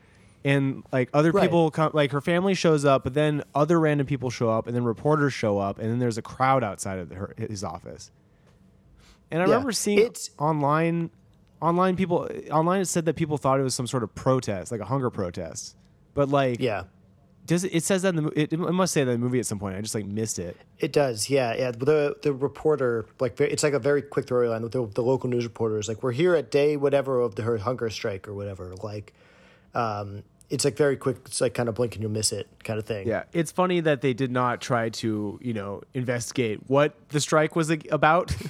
[0.48, 1.42] And like other Right.
[1.44, 4.76] people come, like her family shows up, but then other random people show up, and
[4.76, 8.12] then reporters show up, and then there's a crowd outside of her, his office.
[9.30, 9.52] And I Yeah.
[9.52, 11.10] remember seeing It's- online,
[11.62, 14.80] online people online it said that people thought it was some sort of protest, like
[14.80, 15.76] a hunger protest.
[16.14, 16.84] But like, Yeah.
[17.46, 19.40] does it, it says that in the it, it must say that in the movie
[19.40, 19.76] at some point.
[19.76, 20.56] I just like missed it.
[20.80, 21.72] It does, yeah, yeah.
[21.72, 25.30] The the reporter, like, it's like a very quick throwaway line with the, the local
[25.30, 28.76] news reporters, like, we're here at day whatever of the her hunger strike or whatever.
[28.82, 29.14] Like,
[29.76, 31.18] um, it's like very quick.
[31.26, 33.08] It's like kind of blink and you'll miss it kind of thing.
[33.08, 37.56] Yeah, it's funny that they did not try to, you know, investigate what the strike
[37.56, 38.36] was about.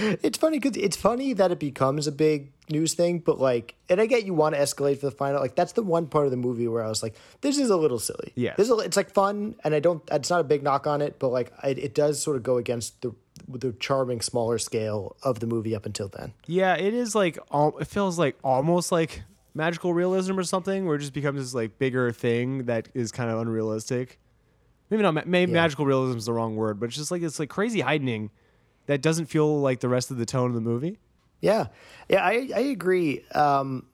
[0.00, 4.00] It's funny because it's funny that it becomes a big news thing, but like, and
[4.02, 5.40] I get you want to escalate for the final.
[5.40, 7.76] Like, that's the one part of the movie where I was like, this is a
[7.76, 8.32] little silly.
[8.34, 10.02] Yeah, this is a, it's like fun, and I don't.
[10.12, 12.58] It's not a big knock on it, but like, it, it does sort of go
[12.58, 13.14] against the
[13.48, 16.34] the charming smaller scale of the movie up until then.
[16.46, 19.22] yeah, it is like it feels like almost like
[19.58, 23.28] magical realism or something, where it just becomes this like bigger thing that is kind
[23.30, 24.18] of unrealistic.
[24.88, 25.12] Maybe not.
[25.12, 25.62] ma- Maybe Yeah.
[25.62, 28.30] magical realism is the wrong word, but it's just like it's like crazy heightening
[28.86, 30.98] that doesn't feel like the rest of the tone of the movie.
[31.40, 31.66] Yeah,
[32.08, 33.24] yeah, I I agree.
[33.34, 33.84] Um,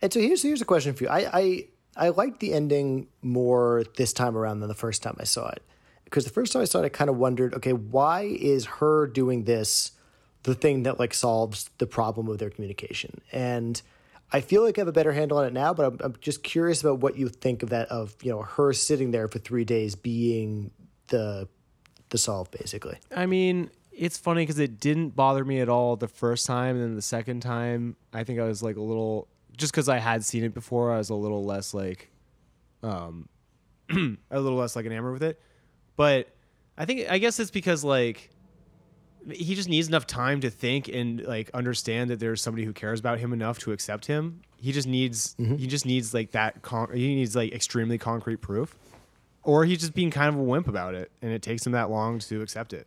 [0.00, 1.10] and so here's here's a question for you.
[1.10, 1.64] I I
[1.96, 5.62] I liked the ending more this time around than the first time I saw it
[6.04, 9.06] because the first time I saw it, I kind of wondered, okay, why is her
[9.06, 9.92] doing this
[10.44, 13.20] the thing that like solves the problem of their communication?
[13.32, 13.82] And
[14.30, 16.42] I feel like I have a better handle on it now, but I'm, I'm just
[16.42, 19.64] curious about what you think of that of you know her sitting there for three
[19.64, 20.70] days being
[21.08, 21.48] the
[22.10, 22.98] the solve basically.
[23.14, 26.84] I mean, it's funny because it didn't bother me at all the first time, and
[26.84, 30.24] then the second time, I think I was like a little just because I had
[30.24, 30.92] seen it before.
[30.92, 32.10] I was a little less like,
[32.82, 33.28] um,
[33.90, 35.40] a little less like enamored with it.
[35.96, 36.28] But
[36.76, 38.30] I think I guess it's because like
[39.30, 43.00] he just needs enough time to think and like understand that there's somebody who cares
[43.00, 44.40] about him enough to accept him.
[44.60, 46.62] He just needs he just needs like that.
[46.62, 48.74] Con- he needs like extremely concrete proof,
[49.42, 51.90] or he's just being kind of a wimp about it, and it takes him that
[51.90, 52.86] long to accept it.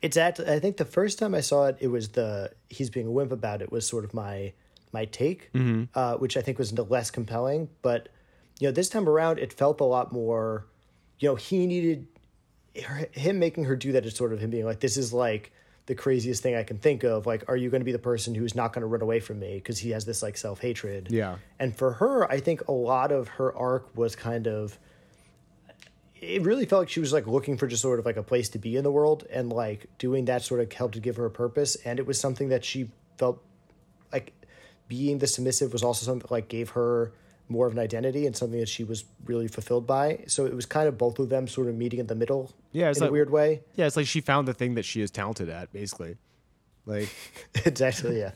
[0.00, 3.06] It's at I think the first time I saw it, it was the he's being
[3.06, 4.52] a wimp about it was sort of my
[4.92, 5.50] my take,
[5.94, 7.68] uh, which I think was less compelling.
[7.82, 8.08] But
[8.60, 10.66] you know, this time around, it felt a lot more.
[11.18, 12.06] You know, he needed
[12.80, 15.52] her, him making her do that is sort of him being like, "This is like
[15.86, 17.26] the craziest thing I can think of.
[17.26, 19.38] Like, are you going to be the person who's not going to run away from
[19.38, 21.08] me?" Because he has this like self hatred.
[21.10, 21.36] Yeah.
[21.58, 24.78] And for her, I think a lot of her arc was kind of
[26.22, 28.48] it really felt like she was like looking for just sort of like a place
[28.50, 31.26] to be in the world and like doing that sort of helped to give her
[31.26, 33.42] a purpose and it was something that she felt
[34.12, 34.32] like
[34.86, 37.12] being the submissive was also something that like gave her
[37.52, 40.66] more of an identity and something that she was really fulfilled by so it was
[40.66, 43.10] kind of both of them sort of meeting in the middle Yeah, it's in like-
[43.10, 45.72] a weird way Yeah, it's like she found the thing that she is talented at,
[45.72, 46.16] basically.
[46.86, 47.08] Like,
[47.64, 48.32] exactly yeah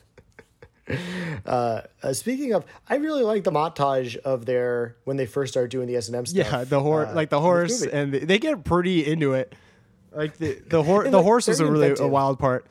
[1.46, 5.68] uh, uh, speaking of, I really like the montage of their when they first start
[5.70, 6.46] doing the S and M stuff.
[6.46, 9.52] yeah, the horse, uh, like the horse, and they get pretty into it.
[10.12, 12.66] Like the the horse, the like, horse was a really a wild part.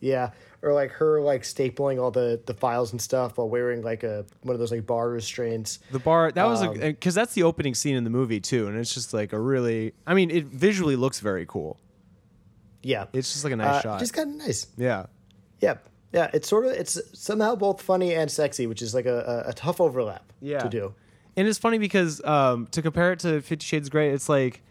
[0.00, 0.30] Yeah,
[0.64, 4.24] or like her like stapling all the the files and stuff while wearing like a
[4.42, 5.78] one of those like bar restraints.
[5.92, 8.76] The bar that was Um, because that's the opening scene in the movie too, and
[8.78, 9.92] it's just like a really.
[10.06, 11.78] I mean, it visually looks very cool.
[12.82, 14.00] Yeah, It's just like a nice uh, shot.
[14.00, 14.66] just kind of nice.
[14.76, 15.06] yeah,
[15.60, 15.76] Yeah,
[16.12, 16.30] yeah.
[16.34, 19.52] It's sort of it's somehow both funny and sexy, which is like a, a, a
[19.54, 20.58] tough overlap Yeah.
[20.58, 20.94] to do.
[21.36, 24.62] And it's funny because um, to compare it to Fifty Shades of Grey, it's like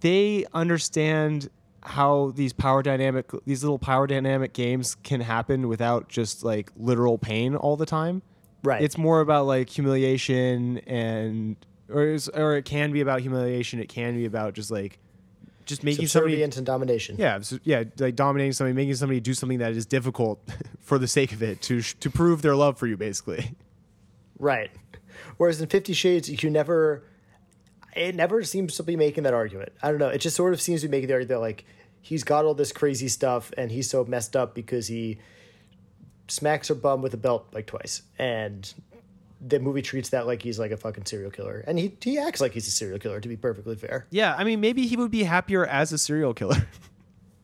[0.00, 1.48] they understand
[1.84, 7.18] how these power dynamic, these little power dynamic games can happen without just like literal
[7.18, 8.22] pain all the time.
[8.62, 8.82] Right.
[8.82, 11.56] It's more about like humiliation and,
[11.88, 13.80] or or it can be about humiliation.
[13.80, 14.98] It can be about just like,
[15.64, 17.16] just making somebody, subservience and domination.
[17.18, 20.40] yeah, yeah, like dominating somebody, making somebody do something that is difficult
[20.80, 23.52] for the sake of it to sh- to prove their love for you, basically.
[24.38, 24.70] Right.
[25.36, 27.04] Whereas in Fifty Shades, you never,
[27.94, 29.72] it never seems to be making that argument.
[29.82, 30.08] I don't know.
[30.08, 31.64] It just sort of seems to be making the argument that like
[32.00, 35.18] he's got all this crazy stuff and he's so messed up because he
[36.28, 38.72] smacks her bum with a belt like twice, and
[39.44, 42.40] the movie treats that like he's like a fucking serial killer, and he he acts
[42.40, 43.20] like he's a serial killer.
[43.20, 46.32] To be perfectly fair, Yeah, I mean, maybe he would be happier as a serial
[46.34, 46.66] killer.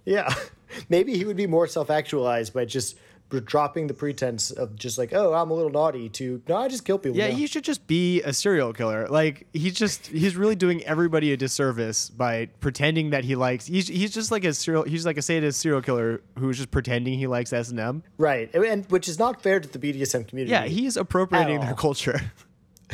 [0.05, 0.32] yeah,
[0.88, 2.96] maybe he would be more self actualized by just
[3.31, 6.85] dropping the pretense of just like oh I'm a little naughty to no I just
[6.85, 7.18] kill people.
[7.18, 9.07] Yeah, now." he should just be a serial killer.
[9.09, 13.66] Like he's just he's really doing everybody a disservice by pretending that he likes.
[13.66, 14.85] He's he's just like a serial.
[14.85, 18.03] He's like a sadist serial killer who's just pretending he likes S and M.
[18.16, 20.51] right, and which is not fair to the BDSM community.
[20.53, 22.20] Yeah, he's appropriating At their culture.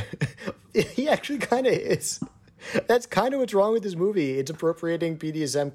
[0.75, 2.21] he actually kind of is.
[2.87, 4.39] That's kind of what's wrong with this movie.
[4.39, 5.73] It's appropriating BDSM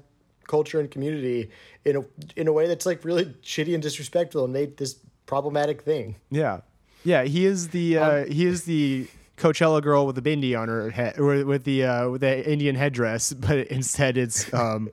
[0.50, 1.48] culture and community
[1.84, 2.04] in a
[2.36, 6.16] in a way that's like really shitty and disrespectful and made this problematic thing.
[6.30, 6.60] Yeah,
[7.04, 7.22] yeah.
[7.22, 11.18] He is the uh, he is the Coachella girl with the bindi on her head,
[11.18, 14.90] or with the uh, with the Indian headdress, but instead it's um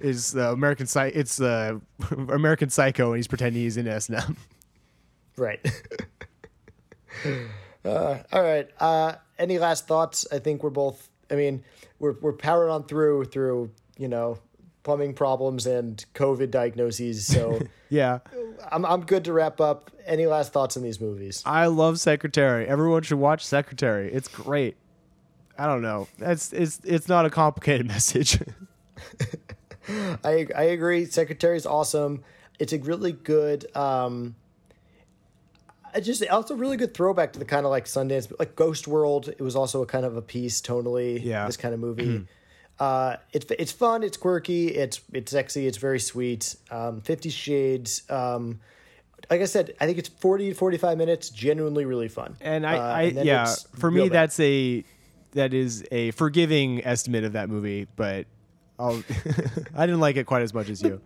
[0.00, 1.12] is the American Psy.
[1.14, 1.78] It's uh,
[2.10, 4.36] American Psycho, and he's pretending he's in S M.
[5.36, 5.64] Right.
[7.84, 8.68] uh, all right.
[8.80, 10.26] Uh, any last thoughts?
[10.32, 11.08] I think we're both.
[11.30, 11.62] I mean,
[12.00, 14.38] we're we're powering on through through you know
[14.86, 17.26] plumbing problems and COVID diagnoses.
[17.26, 17.58] So
[17.90, 18.20] Yeah.
[18.70, 19.90] I'm I'm good to wrap up.
[20.06, 21.42] Any last thoughts on these movies?
[21.44, 22.66] I love Secretary.
[22.68, 24.12] Everyone should watch Secretary.
[24.12, 24.76] It's great.
[25.58, 26.06] I don't know.
[26.18, 28.38] That's it's it's not a complicated message.
[30.24, 31.04] I I agree.
[31.06, 32.22] Secretary is awesome.
[32.60, 33.66] It's a really good.
[33.76, 34.36] um
[35.94, 39.28] I just also really good throwback to the kind of like Sundance, like Ghost World.
[39.28, 41.20] It was also a kind of a piece tonally.
[41.24, 41.46] Yeah.
[41.46, 42.26] this kind of movie.
[42.78, 44.02] uh, it's it's fun.
[44.02, 44.68] It's quirky.
[44.68, 45.66] It's it's sexy.
[45.66, 46.56] It's very sweet.
[46.70, 48.02] Um, Fifty Shades.
[48.10, 48.60] Um,
[49.30, 51.30] like I said, I think it's 40 45 minutes.
[51.30, 52.36] Genuinely really fun.
[52.40, 54.12] and I, Uh, I and yeah, for me bad.
[54.12, 54.84] that's a
[55.32, 58.26] that is a forgiving estimate of that movie, but
[58.78, 59.02] I'll
[59.74, 61.00] I didn't like it quite as much as you.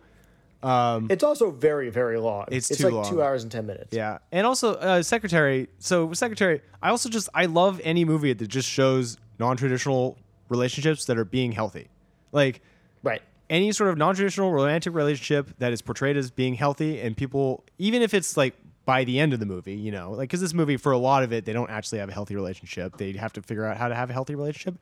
[0.61, 2.45] Um, It's also very very long.
[2.51, 3.09] It's it's too like long.
[3.09, 3.95] two hours and ten minutes.
[3.95, 5.69] Yeah, and also uh, Secretary.
[5.79, 10.17] So Secretary, I also just I love any movie that just shows non-traditional
[10.51, 11.87] relationships that are being healthy,
[12.31, 12.61] like
[13.01, 13.21] Right.
[13.49, 18.01] any sort of non-traditional romantic relationship that is portrayed as being healthy, and people, even
[18.03, 20.77] if it's like by the end of the movie, you know, like because this movie
[20.77, 22.97] for a lot of it they don't actually have a healthy relationship.
[22.97, 24.75] They have to figure out how to have a healthy relationship.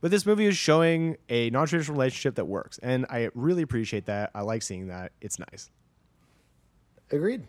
[0.00, 4.30] But this movie is showing a non-traditional relationship that works, and I really appreciate that.
[4.34, 5.12] I like seeing that.
[5.22, 5.70] It's nice.
[7.10, 7.46] Agreed.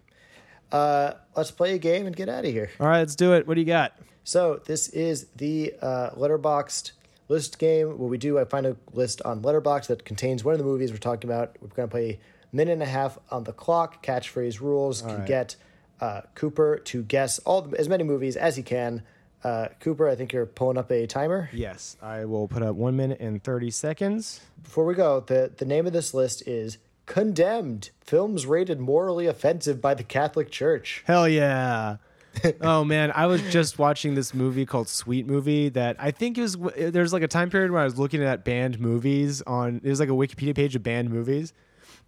[0.71, 2.69] Uh, let's play a game and get out of here.
[2.79, 3.47] All right, let's do it.
[3.47, 3.97] What do you got?
[4.23, 6.91] So this is the uh, Letterboxd
[7.27, 7.97] list game.
[7.97, 10.91] What we do, I find a list on Letterboxd that contains one of the movies
[10.91, 11.57] we're talking about.
[11.61, 12.19] We're going to play
[12.51, 14.05] minute and a half on the clock.
[14.05, 15.25] Catchphrase rules to right.
[15.25, 15.55] get
[16.01, 19.03] uh, Cooper to guess all as many movies as he can.
[19.43, 21.49] Uh, Cooper, I think you're pulling up a timer.
[21.53, 24.41] Yes, I will put up one minute and thirty seconds.
[24.63, 29.79] Before we go, the the name of this list is Condemned: Films rated morally offensive
[29.81, 31.03] by the Catholic Church.
[31.05, 31.97] Hell yeah.
[32.61, 36.41] oh man, I was just watching this movie called Sweet Movie that I think it
[36.41, 39.89] was there's like a time period where I was looking at banned movies on it
[39.89, 41.53] was like a Wikipedia page of banned movies.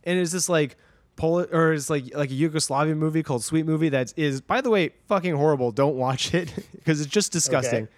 [0.03, 0.77] And it's this like
[1.15, 4.69] Polish or it's like like a Yugoslavian movie called Sweet Movie that is by the
[4.69, 5.71] way fucking horrible.
[5.71, 7.83] Don't watch it because it's just disgusting.
[7.83, 7.91] Okay.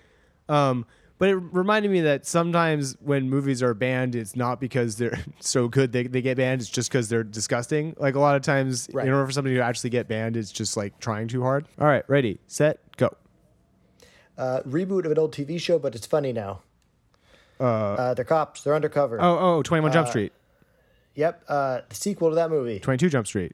[0.57, 0.85] Um
[1.19, 5.67] but it reminded me that sometimes when movies are banned, it's not because they're so
[5.67, 6.61] good they, they get banned.
[6.61, 7.93] It's just because they're disgusting.
[7.99, 9.05] Like a lot of times, Right.
[9.05, 11.67] in order for somebody to actually get banned, it's just like trying too hard.
[11.79, 13.15] All right, ready, set, go.
[14.37, 16.61] Uh, reboot of an old TV show, but it's funny now.
[17.59, 18.61] Uh, they're cops.
[18.63, 19.21] They're undercover.
[19.21, 20.31] Oh, oh, 21 Jump Street,
[21.15, 21.43] Yep.
[21.49, 22.79] Uh, the sequel to that movie.
[22.79, 23.51] 22 Jump Street.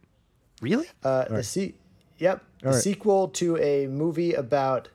[0.62, 0.86] Really?
[1.04, 1.74] Uh, the se-
[2.20, 2.44] Yep.
[2.62, 2.76] The right.
[2.76, 4.90] sequel to a movie about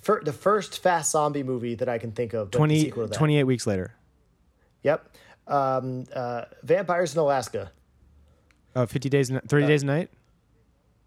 [0.00, 2.46] fir- the first fast zombie movie that I can think of.
[2.46, 3.16] but the 20, sequel to that.
[3.16, 3.94] 28 weeks later.
[4.82, 5.16] Yep.
[5.46, 7.72] Um, uh, Vampires in Alaska.
[8.74, 10.10] Uh, 50 days, and 30 days a night.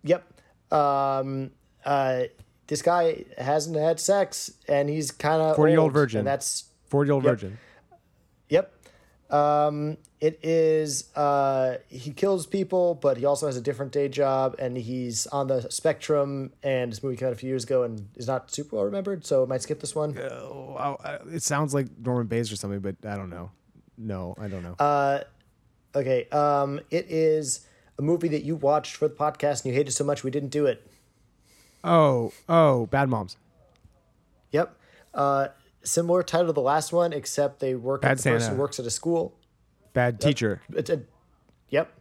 [0.03, 0.23] Yep.
[0.71, 1.51] Um,
[1.85, 2.23] uh,
[2.67, 6.19] this guy hasn't had sex and he's kind of 40-year-old virgin.
[6.19, 7.31] And that's 40 year old Yep.
[7.31, 7.57] virgin.
[9.33, 11.09] Um, it is.
[11.15, 15.47] Uh, he kills people, but he also has a different day job, and he's on
[15.47, 16.53] the spectrum.
[16.61, 19.25] And this movie came out a few years ago, and is not super well remembered,
[19.25, 20.15] so I might skip this one.
[20.19, 23.49] I- I- it sounds like Norman Bates or something, but I don't know.
[23.97, 24.75] No, I don't know.
[24.79, 25.23] Uh,
[25.95, 26.27] okay.
[26.29, 27.65] Um, it is
[27.97, 30.49] a movie that you watched for the podcast, and you hated so much we didn't
[30.49, 30.85] do it.
[31.83, 33.35] oh, oh, Bad Moms.
[34.51, 34.75] Yep.
[35.13, 35.47] Uh,
[35.83, 38.01] similar title to the last one, except they work.
[38.01, 38.59] Bad the person Santa.
[38.59, 39.35] works at a school.
[39.93, 40.61] Bad Teacher.
[40.73, 41.01] It's a,
[41.69, 41.91] yep.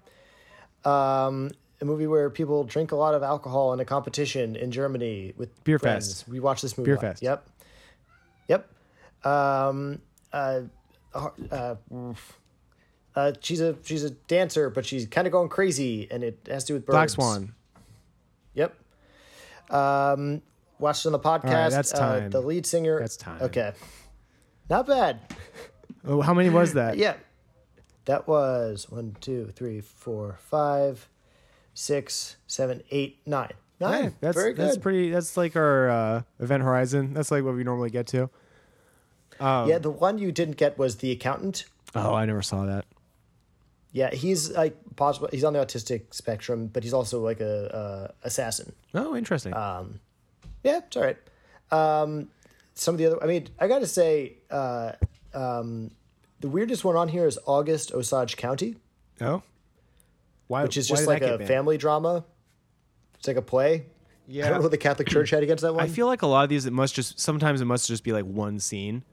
[0.85, 5.35] Um, a movie where people drink a lot of alcohol in a competition in Germany
[5.37, 6.23] with Beer friends.
[6.23, 6.29] Fest.
[6.29, 6.91] We watched this movie.
[6.91, 6.99] Beer.
[6.99, 7.23] Fest.
[7.23, 7.47] Yep.
[8.49, 8.69] Yep.
[9.25, 10.01] Um,
[10.33, 10.63] uh,
[11.15, 11.75] uh,
[13.15, 16.65] uh, she's a she's a dancer, but she's kind of going crazy, and it has
[16.65, 16.95] to do with birds.
[16.95, 17.55] Black Swan.
[18.55, 18.75] Yep.
[19.71, 20.43] Um,
[20.83, 21.71] watched on the podcast.
[21.71, 22.99] that's Uh, the lead singer.
[23.01, 23.41] That's time.
[23.41, 23.73] Okay.
[24.69, 25.21] Not bad.
[26.05, 26.99] Oh, how many was that?
[26.99, 27.15] Yeah.
[28.07, 31.09] That was one, two, three, four, five,
[31.75, 33.53] six, seven, eight, nine.
[33.79, 34.13] Nine.
[34.21, 34.67] That's Very good.
[34.67, 35.11] that's pretty.
[35.11, 37.15] That's like our uh, Event Horizon.
[37.15, 38.31] That's like what we normally get to.
[39.41, 41.67] yeah, the one you didn't get was the accountant.
[41.95, 42.85] Oh, I never saw that.
[43.93, 45.29] Yeah, he's like possible.
[45.31, 48.73] He's on the autistic spectrum, but he's also like a, a assassin.
[48.93, 49.55] Oh, interesting.
[50.63, 51.17] Yeah, it's all right.
[51.71, 52.29] Um,
[52.75, 53.23] some of the other.
[53.23, 54.93] I mean, I got to say, uh,
[55.35, 55.91] um,
[56.41, 58.77] the weirdest one on here is August Osage County,
[59.21, 59.43] oh,
[60.49, 60.63] why?
[60.63, 62.25] which is why just like a family drama.
[63.15, 63.87] It's like a play.
[64.27, 65.85] Yeah, I don't know what the Catholic Church had against that one.
[65.85, 68.13] I feel like a lot of these it must just sometimes it must just be
[68.13, 69.05] like one scene.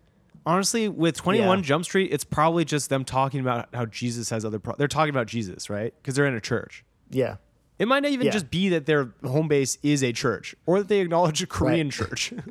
[0.45, 1.65] Honestly, with Twenty One Yeah.
[1.65, 4.59] Jump Street, it's probably just them talking about how Jesus has other.
[4.59, 5.93] Pro- they're talking about Jesus, right?
[6.01, 6.83] Because they're in a church.
[7.09, 7.37] yeah.
[7.79, 8.31] It might not even Yeah.
[8.33, 11.87] just be that their home base is a church, or that they acknowledge a Korean
[11.87, 11.93] Right.
[11.93, 12.33] church.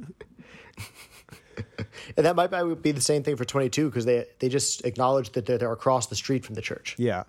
[2.16, 2.48] And that might
[2.82, 6.06] be the same thing for 22 because they they just acknowledge that they're, they're across
[6.06, 6.94] the street from the church.
[6.98, 7.24] yeah,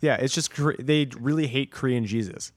[0.00, 0.16] yeah.
[0.16, 2.52] It's just they really hate Korean Jesus.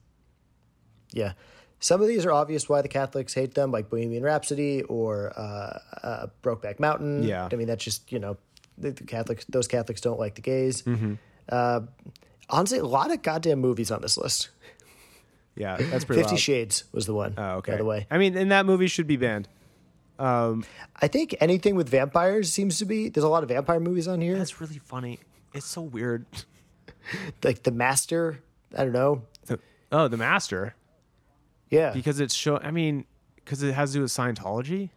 [1.12, 1.32] Yeah.
[1.80, 5.78] Some of these are obvious why the Catholics hate them, like Bohemian Rhapsody or uh,
[6.02, 7.22] uh, Brokeback Mountain.
[7.22, 7.48] Yeah.
[7.50, 8.36] I mean, that's just, you know,
[8.76, 10.82] the, the Catholics, those Catholics don't like the gays.
[10.82, 11.14] Mm-hmm.
[11.48, 11.80] Uh,
[12.50, 14.50] honestly, a lot of goddamn movies on this list.
[15.56, 16.22] Yeah, that's pretty.
[16.22, 16.40] Fifty wild.
[16.40, 17.72] Shades was the one, Oh, okay.
[17.72, 18.06] by the way.
[18.10, 19.48] I mean, and that movie should be banned.
[20.18, 20.64] Um,
[21.00, 24.20] I think anything with vampires seems to be, there's a lot of vampire movies on
[24.20, 24.36] here.
[24.36, 25.18] That's really funny.
[25.54, 26.26] It's so weird.
[27.42, 28.40] Like The Master.
[28.76, 29.22] I don't know.
[29.90, 30.74] Oh, The Master.
[31.70, 31.90] Yeah.
[31.92, 32.58] because it's show.
[32.58, 34.90] I mean, because it has to do with Scientology.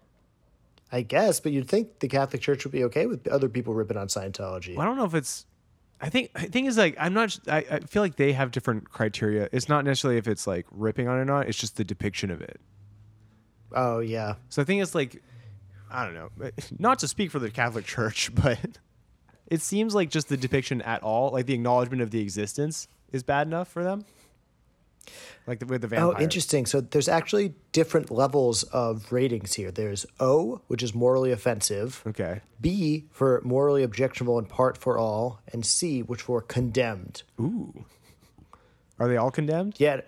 [0.91, 3.95] I guess, but you'd think the Catholic Church would be okay with other people ripping
[3.95, 4.75] on Scientology.
[4.75, 5.45] Well, I don't know if it's.
[6.01, 7.37] I think the thing is like I'm not.
[7.47, 9.47] I, I feel like they have different criteria.
[9.51, 11.47] It's not necessarily if it's like ripping on it or not.
[11.47, 12.59] It's just the depiction of it.
[13.73, 14.35] Oh, yeah.
[14.49, 15.21] So I think it's like,
[15.89, 16.29] I don't know.
[16.79, 18.59] Not to speak for the Catholic Church, but
[19.47, 23.23] it seems like just the depiction at all, like the acknowledgement of the existence, is
[23.23, 24.05] bad enough for them.
[25.47, 26.15] Like the, with the vampire.
[26.15, 26.65] Oh, interesting.
[26.65, 29.71] So there's actually different levels of ratings here.
[29.71, 32.03] There's O, which is morally offensive.
[32.05, 32.41] Okay.
[32.59, 37.23] B for morally objectionable in part for all, and C, which for condemned.
[37.39, 37.85] Ooh.
[38.99, 39.75] Are they all condemned?
[39.79, 40.07] Yet,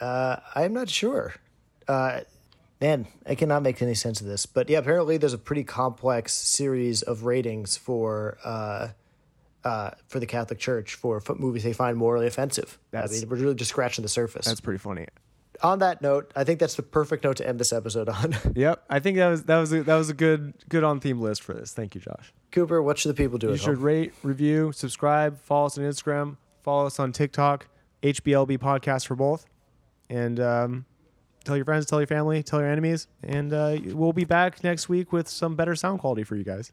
[0.00, 1.34] uh, I'm not sure.
[1.86, 2.20] Uh,
[2.80, 4.46] man, I cannot make any sense of this.
[4.46, 8.88] But yeah, apparently there's a pretty complex series of ratings for uh,
[9.64, 12.78] uh, for the Catholic Church for movies they find morally offensive.
[12.90, 14.44] That's- I mean, we're really just scratching the surface.
[14.46, 15.06] That's pretty funny.
[15.62, 18.36] on that note, I think that's the perfect note to end this episode on.
[18.54, 18.84] Yep.
[18.90, 21.42] I think that was that was a, that was a good good on theme list
[21.42, 21.72] for this.
[21.72, 22.32] Thank you, Josh.
[22.52, 23.84] Cooper, what should the people do You should home?
[23.84, 27.66] rate, review, subscribe, follow us on Instagram, follow us on TikTok,
[28.02, 29.46] HBLB podcast for both,
[30.10, 30.84] and um,
[31.44, 34.88] tell your friends, tell your family, tell your enemies, and uh, we'll be back next
[34.88, 36.72] week with some better sound quality for you guys.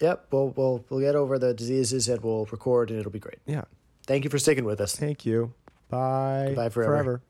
[0.00, 3.38] Yep, we'll, we'll, we'll get over the diseases and we'll record and it'll be great.
[3.46, 3.64] Yeah.
[4.06, 4.96] Thank you for sticking with us.
[4.96, 5.54] Thank you.
[5.88, 6.46] Bye.
[6.48, 6.92] Goodbye forever.
[6.92, 7.22] Forever.